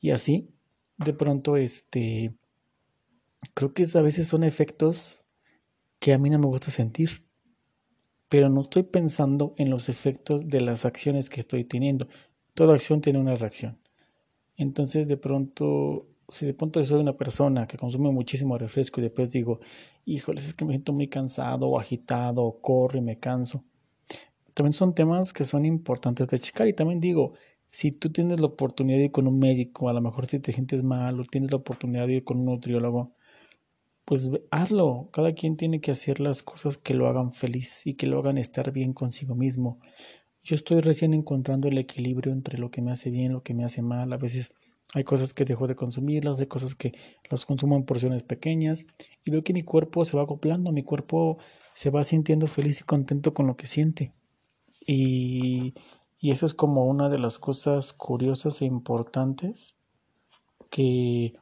Y 0.00 0.10
así, 0.10 0.48
de 0.96 1.12
pronto, 1.12 1.58
este, 1.58 2.34
creo 3.52 3.74
que 3.74 3.84
a 3.94 4.00
veces 4.00 4.26
son 4.26 4.42
efectos 4.42 5.26
que 5.98 6.14
a 6.14 6.18
mí 6.18 6.30
no 6.30 6.38
me 6.38 6.46
gusta 6.46 6.70
sentir. 6.70 7.26
Pero 8.30 8.48
no 8.48 8.62
estoy 8.62 8.84
pensando 8.84 9.54
en 9.58 9.68
los 9.68 9.90
efectos 9.90 10.48
de 10.48 10.62
las 10.62 10.86
acciones 10.86 11.28
que 11.28 11.40
estoy 11.42 11.64
teniendo. 11.64 12.08
Toda 12.54 12.74
acción 12.74 13.02
tiene 13.02 13.18
una 13.18 13.34
reacción. 13.34 13.78
Entonces, 14.56 15.08
de 15.08 15.18
pronto, 15.18 16.08
si 16.28 16.46
de 16.46 16.54
pronto 16.54 16.82
soy 16.84 17.00
una 17.00 17.16
persona 17.16 17.66
que 17.66 17.76
consume 17.76 18.10
muchísimo 18.10 18.58
refresco 18.58 19.00
y 19.00 19.04
después 19.04 19.30
digo, 19.30 19.60
híjoles, 20.04 20.48
es 20.48 20.54
que 20.54 20.64
me 20.64 20.72
siento 20.72 20.92
muy 20.92 21.08
cansado 21.08 21.68
o 21.68 21.78
agitado 21.78 22.42
o 22.44 22.60
corro 22.60 22.98
y 22.98 23.02
me 23.02 23.18
canso. 23.18 23.64
También 24.54 24.72
son 24.72 24.94
temas 24.94 25.32
que 25.32 25.44
son 25.44 25.64
importantes 25.64 26.28
de 26.28 26.38
checar 26.38 26.66
y 26.66 26.72
también 26.72 27.00
digo, 27.00 27.34
si 27.70 27.90
tú 27.90 28.10
tienes 28.10 28.40
la 28.40 28.46
oportunidad 28.46 28.98
de 28.98 29.04
ir 29.04 29.10
con 29.12 29.28
un 29.28 29.38
médico, 29.38 29.88
a 29.88 29.92
lo 29.92 30.00
mejor 30.00 30.26
si 30.26 30.40
te 30.40 30.52
sientes 30.52 30.82
mal 30.82 31.20
o 31.20 31.24
tienes 31.24 31.50
la 31.50 31.58
oportunidad 31.58 32.06
de 32.06 32.14
ir 32.14 32.24
con 32.24 32.38
un 32.38 32.46
nutriólogo, 32.46 33.12
pues 34.06 34.30
hazlo. 34.50 35.10
Cada 35.12 35.34
quien 35.34 35.56
tiene 35.56 35.80
que 35.80 35.90
hacer 35.90 36.20
las 36.20 36.42
cosas 36.42 36.78
que 36.78 36.94
lo 36.94 37.08
hagan 37.08 37.32
feliz 37.32 37.86
y 37.86 37.94
que 37.94 38.06
lo 38.06 38.18
hagan 38.20 38.38
estar 38.38 38.72
bien 38.72 38.94
consigo 38.94 39.34
mismo. 39.34 39.78
Yo 40.42 40.54
estoy 40.54 40.80
recién 40.80 41.12
encontrando 41.12 41.68
el 41.68 41.76
equilibrio 41.76 42.32
entre 42.32 42.56
lo 42.56 42.70
que 42.70 42.80
me 42.80 42.92
hace 42.92 43.10
bien, 43.10 43.32
lo 43.32 43.42
que 43.42 43.52
me 43.52 43.64
hace 43.64 43.82
mal. 43.82 44.12
A 44.12 44.16
veces 44.16 44.54
hay 44.94 45.04
cosas 45.04 45.34
que 45.34 45.44
dejo 45.44 45.66
de 45.66 45.74
consumirlas, 45.74 46.40
hay 46.40 46.46
cosas 46.46 46.74
que 46.74 46.92
las 47.30 47.44
consumo 47.44 47.76
en 47.76 47.84
porciones 47.84 48.22
pequeñas 48.22 48.86
y 49.24 49.30
veo 49.30 49.42
que 49.42 49.52
mi 49.52 49.62
cuerpo 49.62 50.04
se 50.04 50.16
va 50.16 50.22
acoplando, 50.22 50.72
mi 50.72 50.82
cuerpo 50.82 51.38
se 51.74 51.90
va 51.90 52.04
sintiendo 52.04 52.46
feliz 52.46 52.80
y 52.80 52.84
contento 52.84 53.34
con 53.34 53.46
lo 53.46 53.56
que 53.56 53.66
siente. 53.66 54.12
Y, 54.86 55.74
y 56.18 56.30
eso 56.30 56.46
es 56.46 56.54
como 56.54 56.86
una 56.86 57.08
de 57.08 57.18
las 57.18 57.38
cosas 57.38 57.92
curiosas 57.92 58.62
e 58.62 58.66
importantes 58.66 59.76
que, 60.70 61.32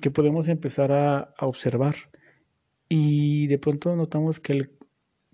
que 0.00 0.10
podemos 0.10 0.48
empezar 0.48 0.92
a, 0.92 1.32
a, 1.38 1.46
observar. 1.46 1.94
Y 2.88 3.46
de 3.46 3.58
pronto 3.58 3.94
notamos 3.94 4.40
que 4.40 4.52
el, 4.52 4.78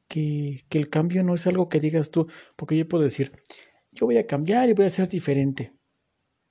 que, 0.08 0.60
que 0.68 0.78
el 0.78 0.90
cambio 0.90 1.24
no 1.24 1.34
es 1.34 1.46
algo 1.46 1.70
que 1.70 1.80
digas 1.80 2.10
tú, 2.10 2.26
porque 2.54 2.76
yo 2.76 2.86
puedo 2.86 3.02
decir, 3.02 3.32
yo 3.92 4.04
voy 4.06 4.18
a 4.18 4.26
cambiar 4.26 4.68
y 4.68 4.74
voy 4.74 4.84
a 4.86 4.90
ser 4.90 5.08
diferente 5.08 5.75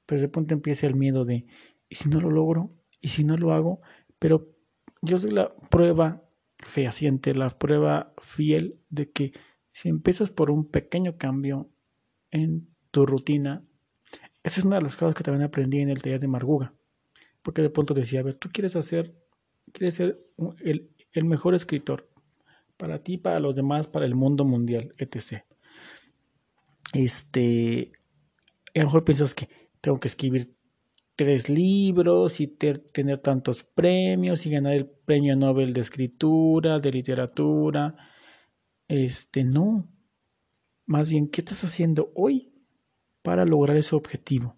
pero 0.06 0.22
de 0.22 0.30
pronto 0.30 0.54
empieza 0.54 0.88
el 0.88 0.96
miedo 0.96 1.26
de, 1.26 1.46
¿y 1.90 1.96
si 1.96 2.10
no 2.10 2.20
lo 2.20 2.30
logro? 2.32 2.72
¿Y 3.02 3.10
si 3.10 3.24
no 3.24 3.38
lo 3.38 3.54
hago? 3.54 3.82
Pero 4.20 4.56
yo 5.02 5.18
soy 5.18 5.32
la 5.32 5.50
prueba 5.70 6.24
fehaciente, 6.60 7.34
la 7.34 7.50
prueba 7.50 8.14
fiel 8.18 8.80
de 8.90 9.12
que 9.12 9.34
si 9.72 9.90
empiezas 9.90 10.32
por 10.32 10.52
un 10.52 10.66
pequeño 10.70 11.18
cambio 11.18 11.70
en 12.32 12.70
tu 12.92 13.06
rutina, 13.06 13.64
esa 14.44 14.60
es 14.60 14.66
una 14.66 14.78
de 14.78 14.84
las 14.84 14.96
cosas 14.96 15.16
que 15.16 15.24
también 15.24 15.44
aprendí 15.44 15.80
en 15.80 15.90
el 15.90 16.02
taller 16.02 16.20
de 16.20 16.28
Marguga, 16.28 16.74
porque 17.42 17.62
de 17.62 17.70
pronto 17.70 17.94
decía, 17.94 18.22
a 18.22 18.24
ver, 18.24 18.38
tú 18.38 18.50
quieres 18.52 18.76
hacer, 18.76 19.16
quieres 19.72 19.96
ser 19.96 20.20
el, 20.60 20.90
el 21.12 21.26
mejor 21.26 21.56
escritor 21.56 22.10
para 22.78 23.00
ti, 23.00 23.18
para 23.18 23.40
los 23.40 23.56
demás, 23.56 23.88
para 23.88 24.06
el 24.06 24.16
mundo 24.16 24.46
mundial, 24.46 24.94
etc. 24.98 25.44
Este, 26.94 27.92
a 28.74 28.80
lo 28.80 28.86
mejor 28.86 29.06
piensas 29.06 29.34
que 29.34 29.50
tengo 29.86 30.00
que 30.00 30.08
escribir 30.08 30.56
tres 31.16 31.48
libros 31.48 32.40
y 32.40 32.48
tener 32.48 33.20
tantos 33.20 33.64
premios 33.64 34.48
y 34.48 34.50
ganar 34.50 34.74
el 34.74 34.88
premio 34.88 35.36
Nobel 35.36 35.74
de 35.74 35.82
escritura, 35.82 36.80
de 36.80 36.90
literatura. 36.90 37.96
Este, 38.88 39.44
no. 39.44 39.88
Más 40.88 41.08
bien, 41.08 41.30
¿qué 41.30 41.42
estás 41.42 41.64
haciendo 41.64 42.12
hoy 42.16 42.52
para 43.22 43.46
lograr 43.46 43.78
ese 43.78 43.96
objetivo? 43.96 44.56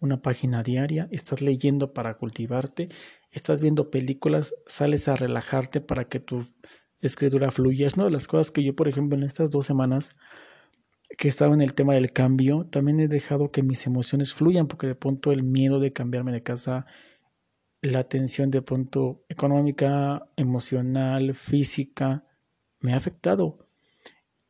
Una 0.00 0.16
página 0.16 0.62
diaria, 0.62 1.06
estás 1.10 1.42
leyendo 1.42 1.92
para 1.92 2.16
cultivarte, 2.16 2.88
estás 3.30 3.60
viendo 3.60 3.90
películas, 3.90 4.54
sales 4.66 5.06
a 5.08 5.16
relajarte 5.16 5.82
para 5.82 6.08
que 6.08 6.18
tu 6.18 6.46
escritura 7.00 7.50
fluya. 7.50 7.86
Es 7.86 7.98
una 7.98 8.06
de 8.06 8.12
las 8.12 8.26
cosas 8.26 8.50
que 8.50 8.64
yo, 8.64 8.74
por 8.74 8.88
ejemplo, 8.88 9.18
en 9.18 9.24
estas 9.24 9.50
dos 9.50 9.66
semanas 9.66 10.16
que 11.16 11.28
estaba 11.28 11.54
en 11.54 11.60
el 11.60 11.74
tema 11.74 11.94
del 11.94 12.12
cambio, 12.12 12.66
también 12.66 13.00
he 13.00 13.08
dejado 13.08 13.50
que 13.50 13.62
mis 13.62 13.86
emociones 13.86 14.34
fluyan, 14.34 14.66
porque 14.66 14.86
de 14.86 14.94
pronto 14.94 15.32
el 15.32 15.44
miedo 15.44 15.80
de 15.80 15.92
cambiarme 15.92 16.32
de 16.32 16.42
casa, 16.42 16.86
la 17.82 18.08
tensión 18.08 18.50
de 18.50 18.62
pronto 18.62 19.24
económica, 19.28 20.28
emocional, 20.36 21.34
física, 21.34 22.24
me 22.80 22.92
ha 22.92 22.96
afectado. 22.96 23.68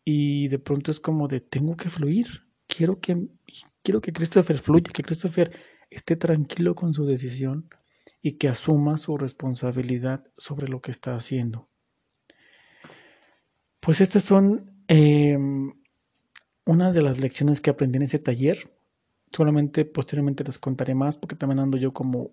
Y 0.05 0.49
de 0.49 0.59
pronto 0.59 0.91
es 0.91 1.01
como 1.01 1.29
de 1.29 1.41
tengo 1.41 1.77
que 1.77 1.89
fluir. 1.89 2.27
Quiero 2.67 3.01
que, 3.01 3.29
quiero 3.83 4.01
que 4.01 4.13
Christopher 4.13 4.59
fluya, 4.59 4.91
que 4.93 5.03
Christopher 5.03 5.53
esté 5.91 6.17
tranquilo 6.17 6.75
con 6.75 6.95
su 6.95 7.05
decisión 7.05 7.69
y 8.23 8.33
que 8.39 8.49
asuma 8.49 8.99
su 8.99 9.17
responsabilidad 9.17 10.25
sobre 10.37 10.69
lo 10.69 10.81
que 10.81 10.91
está 10.91 11.15
haciendo. 11.15 11.69
Pues 13.81 14.01
estas 14.01 14.25
son 14.25 14.83
em, 14.89 15.73
unas 16.67 16.95
de 16.95 17.03
las 17.03 17.21
lecciones 17.21 17.61
que 17.61 17.71
aprendí 17.71 17.97
en 17.97 18.03
ese 18.03 18.19
taller. 18.19 18.59
Solamente 19.33 19.85
posteriormente 19.85 20.45
les 20.45 20.59
contaré 20.59 20.95
más 20.95 21.17
porque 21.17 21.37
también 21.37 21.61
ando 21.61 21.79
yo 21.79 21.93
como, 21.93 22.33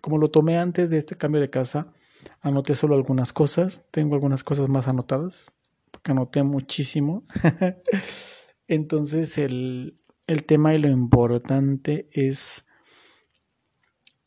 como 0.00 0.18
lo 0.18 0.30
tomé 0.30 0.58
antes 0.58 0.90
de 0.90 0.96
este 0.96 1.16
cambio 1.16 1.40
de 1.40 1.50
casa. 1.50 1.92
Anoté 2.40 2.74
solo 2.74 2.94
algunas 2.94 3.32
cosas. 3.32 3.84
Tengo 3.90 4.14
algunas 4.14 4.44
cosas 4.44 4.68
más 4.68 4.88
anotadas 4.88 5.52
porque 5.90 6.12
anoté 6.12 6.42
muchísimo. 6.42 7.24
Entonces 8.68 9.38
el, 9.38 10.00
el 10.26 10.44
tema 10.44 10.74
y 10.74 10.78
lo 10.78 10.88
importante 10.88 12.08
es 12.12 12.64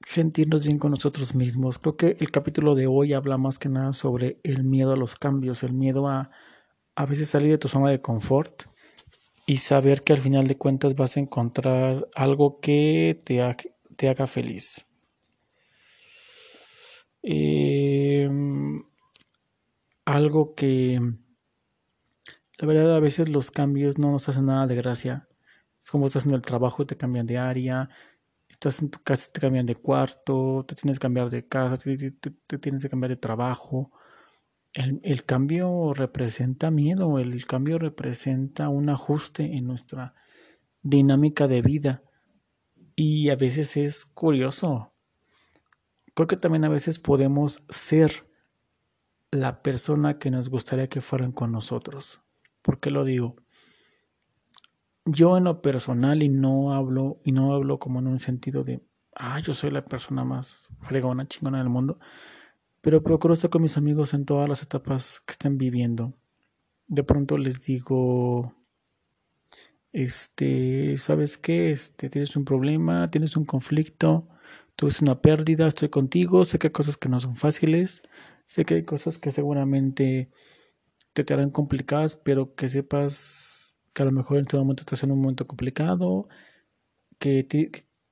sentirnos 0.06 0.66
bien 0.66 0.78
con 0.78 0.92
nosotros 0.92 1.36
mismos. 1.36 1.80
Creo 1.80 1.96
que 1.96 2.18
el 2.20 2.32
capítulo 2.32 2.76
de 2.76 2.88
hoy 2.88 3.14
habla 3.14 3.38
más 3.38 3.60
que 3.60 3.70
nada 3.70 3.94
sobre 3.94 4.40
el 4.44 4.64
miedo 4.64 4.92
a 4.92 4.98
los 4.98 5.16
cambios, 5.16 5.64
el 5.64 5.74
miedo 5.74 6.08
a 6.08 6.32
a 6.96 7.06
veces 7.06 7.30
salir 7.30 7.52
de 7.52 7.58
tu 7.58 7.68
zona 7.68 7.90
de 7.90 8.02
confort 8.02 8.64
y 9.52 9.58
saber 9.58 10.00
que 10.00 10.14
al 10.14 10.20
final 10.20 10.48
de 10.48 10.58
cuentas 10.58 10.96
vas 10.96 11.18
a 11.18 11.20
encontrar 11.20 12.08
algo 12.16 12.62
que 12.62 13.20
te, 13.26 13.42
haga 14.08 14.26
feliz. 14.26 14.88
Em, 17.22 18.82
algo 20.06 20.56
que 20.56 21.02
la 22.60 22.66
verdad 22.66 22.96
a 22.96 23.02
veces 23.02 23.28
los 23.28 23.52
cambios 23.52 23.98
no 23.98 24.12
nos 24.12 24.30
hacen 24.30 24.46
nada 24.46 24.68
de 24.68 24.76
gracia. 24.76 25.28
Es 25.84 25.92
como 25.92 26.08
estás 26.08 26.26
en 26.26 26.32
el 26.32 26.42
trabajo, 26.42 26.86
te 26.86 26.96
cambian 26.96 27.28
de 27.28 27.38
área, 27.38 27.90
estás 28.48 28.82
en 28.82 28.90
tu 28.90 29.04
casa, 29.04 29.34
te 29.34 29.42
cambian 29.42 29.66
de 29.66 29.76
cuarto, 29.76 30.64
te 30.66 30.76
tienes 30.76 30.98
que 30.98 31.04
cambiar 31.04 31.30
de 31.30 31.46
casa, 31.46 31.76
te 31.76 32.58
tienes 32.58 32.84
que 32.84 32.90
cambiar 32.90 33.10
de 33.10 33.18
trabajo. 33.18 33.92
El, 34.74 35.26
cambio 35.26 35.94
representa 35.94 36.72
miedo, 36.72 37.20
el 37.20 37.46
cambio 37.46 37.78
representa 37.78 38.70
un 38.70 38.90
ajuste 38.90 39.58
en 39.58 39.68
nuestra 39.68 40.16
dinámica 40.82 41.48
de 41.48 41.62
vida 41.62 42.04
y 42.96 43.30
a 43.30 43.36
veces 43.36 43.76
es 43.76 44.06
curioso. 44.06 44.94
Creo 46.14 46.28
que 46.28 46.38
también 46.38 46.64
a 46.64 46.70
veces 46.70 47.00
podemos 47.00 47.66
ser 47.68 48.30
la 49.30 49.62
persona 49.62 50.20
que 50.20 50.32
nos 50.32 50.50
gustaría 50.50 50.88
que 50.88 51.02
fueran 51.02 51.34
con 51.34 51.52
nosotros. 51.52 52.22
¿Por 52.62 52.80
qué 52.80 52.92
lo 52.92 53.04
digo? 53.04 53.36
Yo 55.04 55.38
en 55.38 55.46
lo 55.46 55.62
personal 55.62 56.24
y 56.24 56.30
no 56.30 56.74
hablo 56.74 57.20
y 57.26 57.34
no 57.34 57.54
hablo 57.54 57.78
como 57.78 58.00
en 58.00 58.08
un 58.08 58.20
sentido 58.20 58.64
de, 58.64 58.82
ah, 59.16 59.40
yo 59.40 59.54
soy 59.54 59.72
la 59.72 59.84
persona 59.84 60.24
más 60.24 60.70
fregona, 60.80 61.28
chingona 61.28 61.58
del 61.58 61.70
mundo 61.70 62.00
pero 62.82 63.04
procuro 63.04 63.34
estar 63.34 63.50
con 63.52 63.62
mis 63.62 63.78
amigos 63.78 64.14
en 64.14 64.26
todas 64.26 64.50
las 64.50 64.64
etapas 64.64 65.22
que 65.22 65.32
estén 65.34 65.58
viviendo. 65.58 66.14
De 66.88 67.04
pronto 67.04 67.38
les 67.38 67.66
digo, 67.66 68.56
este, 69.94 70.98
¿sabes 70.98 71.38
qué? 71.38 71.72
Este, 71.72 72.10
tienes 72.10 72.36
un 72.36 72.46
problema, 72.46 73.10
tienes 73.12 73.38
un 73.38 73.46
conflicto, 73.46 74.28
tuviste 74.76 75.06
una 75.06 75.22
pérdida, 75.22 75.68
estoy 75.68 75.90
contigo, 75.90 76.46
sé 76.46 76.60
que 76.60 76.68
hay 76.68 76.72
cosas 76.74 76.98
que 76.98 77.10
no 77.10 77.20
son 77.20 77.36
fáciles, 77.36 78.04
sé 78.46 78.64
que 78.66 78.76
hay 78.76 78.84
cosas 78.84 79.18
que 79.20 79.32
seguramente 79.32 80.32
te, 81.14 81.24
te 81.24 81.34
harán 81.34 81.52
complicadas, 81.52 82.16
pero 82.16 82.56
que 82.56 82.68
sepas 82.68 83.80
que 83.94 84.04
a 84.04 84.06
lo 84.06 84.12
mejor 84.12 84.38
en 84.38 84.44
este 84.44 84.58
momento 84.58 84.82
estás 84.82 85.04
en 85.04 85.12
un 85.12 85.22
momento 85.22 85.48
complicado, 85.48 86.28
que, 87.20 87.48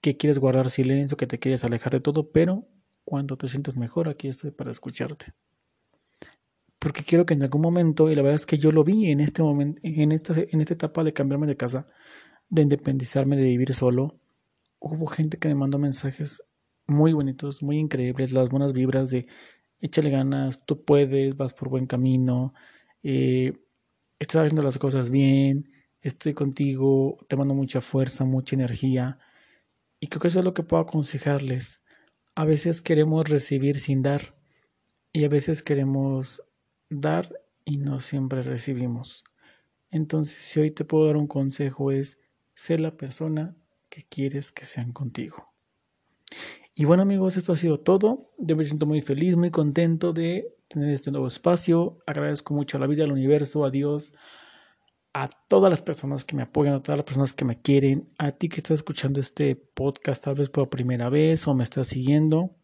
que 0.02 0.18
quieres 0.18 0.40
guardar 0.40 0.70
silencio, 0.70 1.18
que 1.18 1.28
te 1.28 1.40
quieres 1.40 1.64
alejar 1.64 1.94
de 1.94 2.02
todo, 2.02 2.32
pero 2.32 2.68
cuando 3.10 3.36
te 3.36 3.48
sientas 3.48 3.76
mejor, 3.76 4.08
aquí 4.08 4.28
estoy 4.28 4.52
para 4.52 4.70
escucharte. 4.70 5.34
Porque 6.78 7.04
quiero 7.04 7.26
que 7.26 7.34
en 7.34 7.42
algún 7.42 7.62
momento, 7.64 8.08
y 8.12 8.16
la 8.16 8.22
verdad 8.22 8.36
es 8.36 8.46
que 8.46 8.60
yo 8.60 8.72
lo 8.72 8.84
vi 8.84 9.08
en 9.10 9.20
este 9.20 9.42
momento, 9.42 9.82
en 9.84 10.12
esta, 10.12 10.34
en 10.38 10.62
esta 10.62 10.76
etapa 10.76 11.04
de 11.04 11.12
cambiarme 11.12 11.48
de 11.48 11.58
casa, 11.58 11.88
de 12.50 12.62
independizarme, 12.62 13.36
de 13.36 13.46
vivir 13.46 13.74
solo, 13.74 14.20
hubo 14.78 15.08
gente 15.08 15.40
que 15.40 15.48
me 15.48 15.56
mandó 15.56 15.80
mensajes 15.80 16.44
muy 16.86 17.14
bonitos, 17.14 17.64
muy 17.64 17.80
increíbles, 17.80 18.32
las 18.32 18.50
buenas 18.50 18.74
vibras 18.74 19.10
de 19.10 19.26
échale 19.80 20.12
ganas, 20.12 20.64
tú 20.68 20.86
puedes, 20.86 21.36
vas 21.36 21.54
por 21.54 21.70
buen 21.70 21.88
camino, 21.88 22.54
eh, 23.02 23.54
estás 24.20 24.44
haciendo 24.44 24.62
las 24.62 24.78
cosas 24.78 25.10
bien, 25.10 25.72
estoy 26.00 26.36
contigo, 26.36 27.18
te 27.28 27.36
mando 27.36 27.56
mucha 27.56 27.82
fuerza, 27.82 28.24
mucha 28.24 28.56
energía. 28.56 29.18
Y 30.00 30.08
creo 30.10 30.22
que 30.22 30.28
eso 30.28 30.40
es 30.40 30.46
lo 30.46 30.54
que 30.54 30.62
puedo 30.62 30.84
aconsejarles. 30.84 31.82
A 32.40 32.46
veces 32.46 32.82
queremos 32.82 33.28
recibir 33.28 33.76
sin 33.76 34.02
dar 34.02 34.34
y 35.12 35.26
a 35.26 35.28
veces 35.28 35.62
queremos 35.62 36.42
dar 36.90 37.30
y 37.66 37.76
no 37.76 38.00
siempre 38.00 38.44
recibimos. 38.44 39.26
Entonces, 39.92 40.38
si 40.38 40.62
hoy 40.62 40.72
te 40.72 40.86
puedo 40.86 41.08
dar 41.08 41.18
un 41.18 41.28
consejo 41.28 41.92
es 41.92 42.18
ser 42.54 42.80
la 42.80 42.92
persona 42.92 43.58
que 43.90 44.04
quieres 44.04 44.54
que 44.54 44.64
sean 44.64 44.94
contigo. 44.94 45.52
Y 46.74 46.86
bueno 46.86 47.04
amigos, 47.04 47.36
esto 47.36 47.52
ha 47.52 47.58
sido 47.58 47.82
todo. 47.82 48.32
Yo 48.38 48.56
me 48.56 48.64
siento 48.64 48.86
muy 48.86 49.02
feliz, 49.02 49.36
muy 49.36 49.52
contento 49.52 50.14
de 50.14 50.56
tener 50.70 50.94
este 50.94 51.12
nuevo 51.12 51.28
espacio. 51.28 51.98
Agradezco 52.08 52.54
mucho 52.54 52.78
a 52.78 52.80
la 52.80 52.88
vida, 52.88 53.04
al 53.04 53.12
universo, 53.12 53.66
a 53.66 53.70
Dios, 53.70 54.14
a 55.22 55.28
todas 55.28 55.70
las 55.70 55.82
personas 55.82 56.24
que 56.24 56.38
me 56.38 56.44
apoyan, 56.44 56.76
a 56.76 56.82
todas 56.82 56.98
las 56.98 57.04
personas 57.04 57.34
que 57.34 57.44
me 57.44 57.60
quieren, 57.60 58.08
a 58.18 58.32
ti 58.32 58.48
que 58.48 58.58
estás 58.58 58.76
escuchando 58.76 59.20
este 59.20 59.58
podcast 59.58 60.24
tal 60.24 60.36
vez 60.36 60.50
por 60.50 60.70
primera 60.70 61.10
vez 61.10 61.46
o 61.46 61.54
me 61.54 61.64
estás 61.64 61.88
siguiendo. 61.88 62.56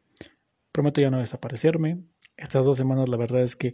Prometo 0.71 1.01
ya 1.01 1.09
no 1.09 1.17
desaparecerme. 1.17 2.05
Estas 2.37 2.65
dos 2.65 2.77
semanas 2.77 3.09
la 3.09 3.17
verdad 3.17 3.41
es 3.41 3.57
que 3.57 3.73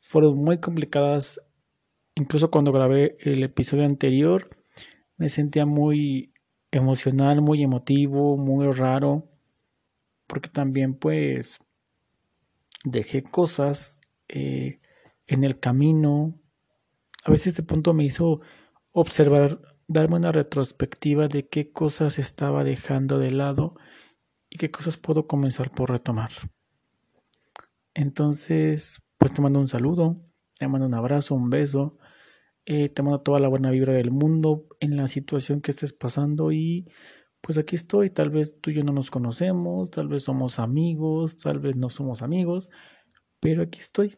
fueron 0.00 0.36
muy 0.36 0.58
complicadas. 0.58 1.40
Incluso 2.14 2.52
cuando 2.52 2.70
grabé 2.70 3.16
el 3.18 3.42
episodio 3.42 3.84
anterior 3.84 4.48
me 5.16 5.28
sentía 5.28 5.66
muy 5.66 6.32
emocional, 6.70 7.42
muy 7.42 7.64
emotivo, 7.64 8.36
muy 8.36 8.70
raro. 8.70 9.28
Porque 10.28 10.50
también 10.50 10.94
pues 10.94 11.58
dejé 12.84 13.24
cosas 13.24 13.98
eh, 14.28 14.78
en 15.26 15.42
el 15.42 15.58
camino 15.58 16.39
a 17.24 17.30
veces 17.30 17.48
este 17.48 17.62
punto 17.62 17.94
me 17.94 18.04
hizo 18.04 18.40
observar, 18.92 19.60
darme 19.88 20.16
una 20.16 20.32
retrospectiva 20.32 21.28
de 21.28 21.48
qué 21.48 21.72
cosas 21.72 22.18
estaba 22.18 22.64
dejando 22.64 23.18
de 23.18 23.30
lado 23.30 23.74
y 24.48 24.58
qué 24.58 24.70
cosas 24.70 24.96
puedo 24.96 25.26
comenzar 25.26 25.70
por 25.70 25.90
retomar. 25.90 26.30
Entonces, 27.94 29.02
pues 29.18 29.34
te 29.34 29.42
mando 29.42 29.60
un 29.60 29.68
saludo, 29.68 30.24
te 30.58 30.68
mando 30.68 30.86
un 30.86 30.94
abrazo, 30.94 31.34
un 31.34 31.50
beso, 31.50 31.98
eh, 32.66 32.88
te 32.88 33.02
mando 33.02 33.20
toda 33.20 33.40
la 33.40 33.48
buena 33.48 33.70
vibra 33.70 33.92
del 33.94 34.10
mundo 34.10 34.66
en 34.80 34.96
la 34.96 35.08
situación 35.08 35.60
que 35.60 35.70
estés 35.70 35.92
pasando 35.92 36.52
y 36.52 36.86
pues 37.40 37.58
aquí 37.58 37.76
estoy, 37.76 38.10
tal 38.10 38.30
vez 38.30 38.60
tú 38.60 38.70
y 38.70 38.74
yo 38.74 38.82
no 38.82 38.92
nos 38.92 39.10
conocemos, 39.10 39.90
tal 39.90 40.08
vez 40.08 40.24
somos 40.24 40.58
amigos, 40.58 41.36
tal 41.36 41.58
vez 41.58 41.76
no 41.76 41.88
somos 41.88 42.22
amigos, 42.22 42.68
pero 43.40 43.62
aquí 43.62 43.80
estoy. 43.80 44.14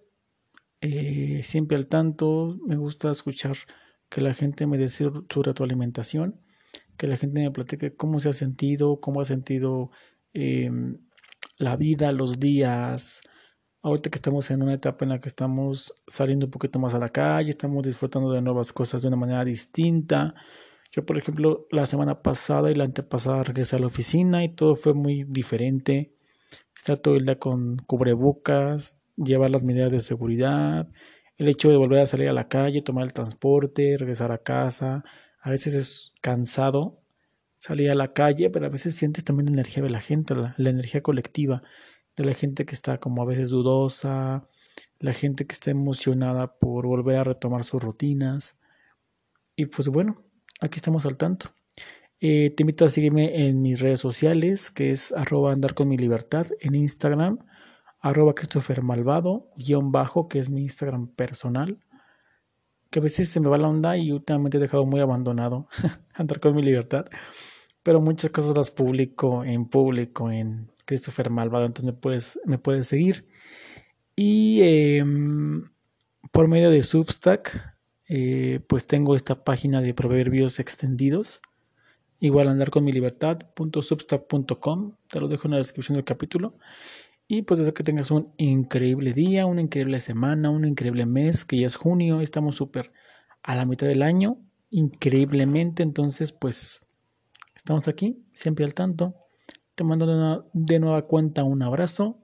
Eh, 0.83 1.43
siempre 1.45 1.76
al 1.76 1.87
tanto, 1.87 2.59
me 2.66 2.76
gusta 2.76 3.11
escuchar 3.12 3.57
que 4.09 4.20
la 4.20 4.35
gente 4.35 4.66
me 4.66 4.78
dé 4.78 4.89
su 4.89 5.24
retroalimentación, 5.43 6.41
que 6.97 7.07
la 7.07 7.16
gente 7.16 7.41
me 7.41 7.51
platique 7.53 7.95
cómo 7.97 8.20
se 8.20 8.30
ha 8.30 8.33
sentido, 8.33 8.99
cómo 9.01 9.20
ha 9.20 9.24
sentido 9.24 9.91
em, 10.35 10.99
la 11.59 11.76
vida, 11.76 12.12
los 12.12 12.41
días. 12.41 13.22
Ahorita 13.83 14.11
que 14.11 14.16
estamos 14.16 14.51
en 14.51 14.62
una 14.62 14.74
etapa 14.74 15.05
en 15.05 15.11
la 15.11 15.18
que 15.20 15.28
estamos 15.28 15.95
saliendo 16.07 16.47
un 16.47 16.51
poquito 16.51 16.78
más 16.80 16.95
a 16.95 16.99
la 16.99 17.09
calle, 17.11 17.51
estamos 17.51 17.87
disfrutando 17.87 18.33
de 18.33 18.43
nuevas 18.43 18.72
cosas 18.72 19.03
de 19.03 19.09
una 19.09 19.16
manera 19.16 19.45
distinta. 19.45 20.35
Yo, 20.91 21.07
por 21.07 21.16
ejemplo, 21.18 21.66
la 21.70 21.87
semana 21.87 22.22
pasada 22.22 22.70
y 22.70 22.74
la 22.74 22.85
antepasada 22.85 23.45
regresé 23.45 23.76
a 23.76 23.78
la 23.80 23.87
oficina 23.87 24.45
y 24.45 24.51
todo 24.51 24.74
fue 24.74 24.95
muy 24.95 25.24
diferente. 25.24 26.14
Estar 26.76 26.99
todo 26.99 27.16
el 27.16 27.24
día 27.26 27.39
con 27.39 27.76
cubrebocas, 27.87 28.99
llevar 29.16 29.50
las 29.50 29.64
medidas 29.64 29.92
de 29.92 30.00
seguridad, 30.00 30.88
el 31.36 31.48
hecho 31.48 31.70
de 31.70 31.76
volver 31.76 32.00
a 32.00 32.06
salir 32.06 32.28
a 32.28 32.32
la 32.32 32.48
calle, 32.48 32.82
tomar 32.82 33.04
el 33.04 33.12
transporte, 33.12 33.96
regresar 33.98 34.32
a 34.32 34.38
casa. 34.38 35.04
A 35.40 35.50
veces 35.50 35.74
es 35.74 36.12
cansado 36.20 37.02
salir 37.62 37.90
a 37.90 37.94
la 37.94 38.12
calle, 38.12 38.50
pero 38.50 38.66
a 38.66 38.70
veces 38.70 38.96
sientes 38.96 39.24
también 39.24 39.46
la 39.46 39.52
energía 39.52 39.82
de 39.82 39.90
la 39.90 40.00
gente, 40.00 40.34
la, 40.34 40.54
energía 40.58 41.00
colectiva, 41.00 41.62
de 42.16 42.24
la 42.24 42.34
gente 42.34 42.64
que 42.66 42.74
está 42.74 42.98
como 42.98 43.22
a 43.22 43.24
veces 43.24 43.50
dudosa, 43.50 44.48
la 44.98 45.12
gente 45.12 45.46
que 45.46 45.52
está 45.52 45.70
emocionada 45.70 46.58
por 46.58 46.86
volver 46.86 47.16
a 47.16 47.24
retomar 47.24 47.62
sus 47.64 47.82
rutinas. 47.82 48.58
Y 49.54 49.66
pues 49.66 49.88
bueno, 49.88 50.24
aquí 50.60 50.76
estamos 50.76 51.06
al 51.06 51.16
tanto. 51.16 51.54
Eh, 52.20 52.50
te 52.50 52.64
invito 52.64 52.84
a 52.84 52.88
seguirme 52.90 53.46
en 53.46 53.62
mis 53.62 53.80
redes 53.80 54.00
sociales, 54.00 54.70
que 54.70 54.90
es 54.90 55.12
arroba 55.12 55.52
andar 55.52 55.74
con 55.74 55.88
mi 55.88 55.96
libertad 55.96 56.46
en 56.60 56.74
Instagram, 56.74 57.38
arroba 58.03 58.34
Christopher 58.34 58.82
Malvado, 58.82 59.48
guion 59.57 59.92
bajo, 59.92 60.28
que 60.28 60.38
es 60.38 60.50
mi 60.50 60.62
Instagram 60.62 61.07
personal, 61.07 61.78
que 62.90 62.98
a 62.98 63.03
veces 63.03 63.30
se 63.30 63.40
me 63.40 63.48
va 63.48 63.57
la 63.57 63.68
onda 63.68 63.96
y 63.96 64.12
últimamente 64.12 64.59
he 64.59 64.61
dejado 64.61 64.84
muy 64.84 65.00
abandonado 65.00 65.68
andar 66.14 66.40
con 66.40 66.55
mi 66.55 66.62
libertad, 66.62 67.07
pero 67.82 68.00
muchas 68.00 68.30
cosas 68.30 68.57
las 68.57 68.70
publico 68.70 69.44
en 69.44 69.66
público 69.66 70.30
en 70.30 70.70
Christopher 70.84 71.30
Malvado, 71.30 71.64
entonces 71.64 71.94
me 71.94 71.98
puedes, 71.98 72.40
me 72.44 72.59
puedes 72.59 72.88
seguir. 72.88 73.26
Y 74.14 74.61
eh, 74.62 75.05
por 76.32 76.48
medio 76.48 76.70
de 76.70 76.82
Substack, 76.82 77.74
eh, 78.09 78.61
pues 78.66 78.86
tengo 78.86 79.16
esta 79.16 79.44
página 79.44 79.80
de 79.80 79.94
proverbios 79.94 80.61
extendidos. 80.61 81.40
Igual 82.20 82.48
andar 82.48 82.70
con 82.70 82.84
mi 82.84 82.92
libertad.substack.com. 82.92 84.96
Te 85.09 85.20
lo 85.20 85.28
dejo 85.28 85.48
en 85.48 85.53
la 85.53 85.59
descripción 85.59 85.96
del 85.96 86.05
capítulo. 86.05 86.59
Y 87.35 87.41
pues 87.41 87.57
deseo 87.57 87.72
que 87.72 87.83
tengas 87.83 88.11
un 88.11 88.30
increíble 88.37 89.14
día, 89.14 89.47
una 89.47 89.62
increíble 89.62 90.01
semana, 90.01 90.51
un 90.51 90.66
increíble 90.66 91.07
mes, 91.07 91.47
que 91.47 91.57
ya 91.57 91.66
es 91.66 91.76
junio, 91.76 92.20
estamos 92.20 92.57
súper 92.57 92.93
a 93.43 93.55
la 93.55 93.64
mitad 93.64 93.87
del 93.87 94.03
año, 94.03 94.37
increíblemente. 94.68 95.83
Entonces, 95.83 96.30
pues 96.30 96.87
estamos 97.57 97.89
aquí, 97.89 98.22
siempre 98.35 98.66
al 98.66 98.74
tanto. 98.74 99.14
Te 99.74 99.83
mando 99.83 100.05
de 100.05 100.43
de 100.53 100.78
nueva 100.78 101.07
cuenta 101.07 101.43
un 101.43 101.62
abrazo 101.62 102.18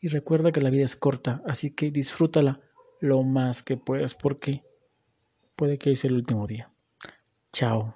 y 0.00 0.08
recuerda 0.08 0.50
que 0.50 0.62
la 0.62 0.70
vida 0.70 0.86
es 0.86 0.96
corta, 0.96 1.42
así 1.44 1.74
que 1.74 1.90
disfrútala 1.90 2.62
lo 3.02 3.22
más 3.24 3.62
que 3.62 3.76
puedas 3.76 4.14
porque 4.14 4.64
puede 5.56 5.76
que 5.76 5.94
sea 5.94 6.08
el 6.08 6.16
último 6.16 6.46
día. 6.46 6.72
Chao. 7.52 7.94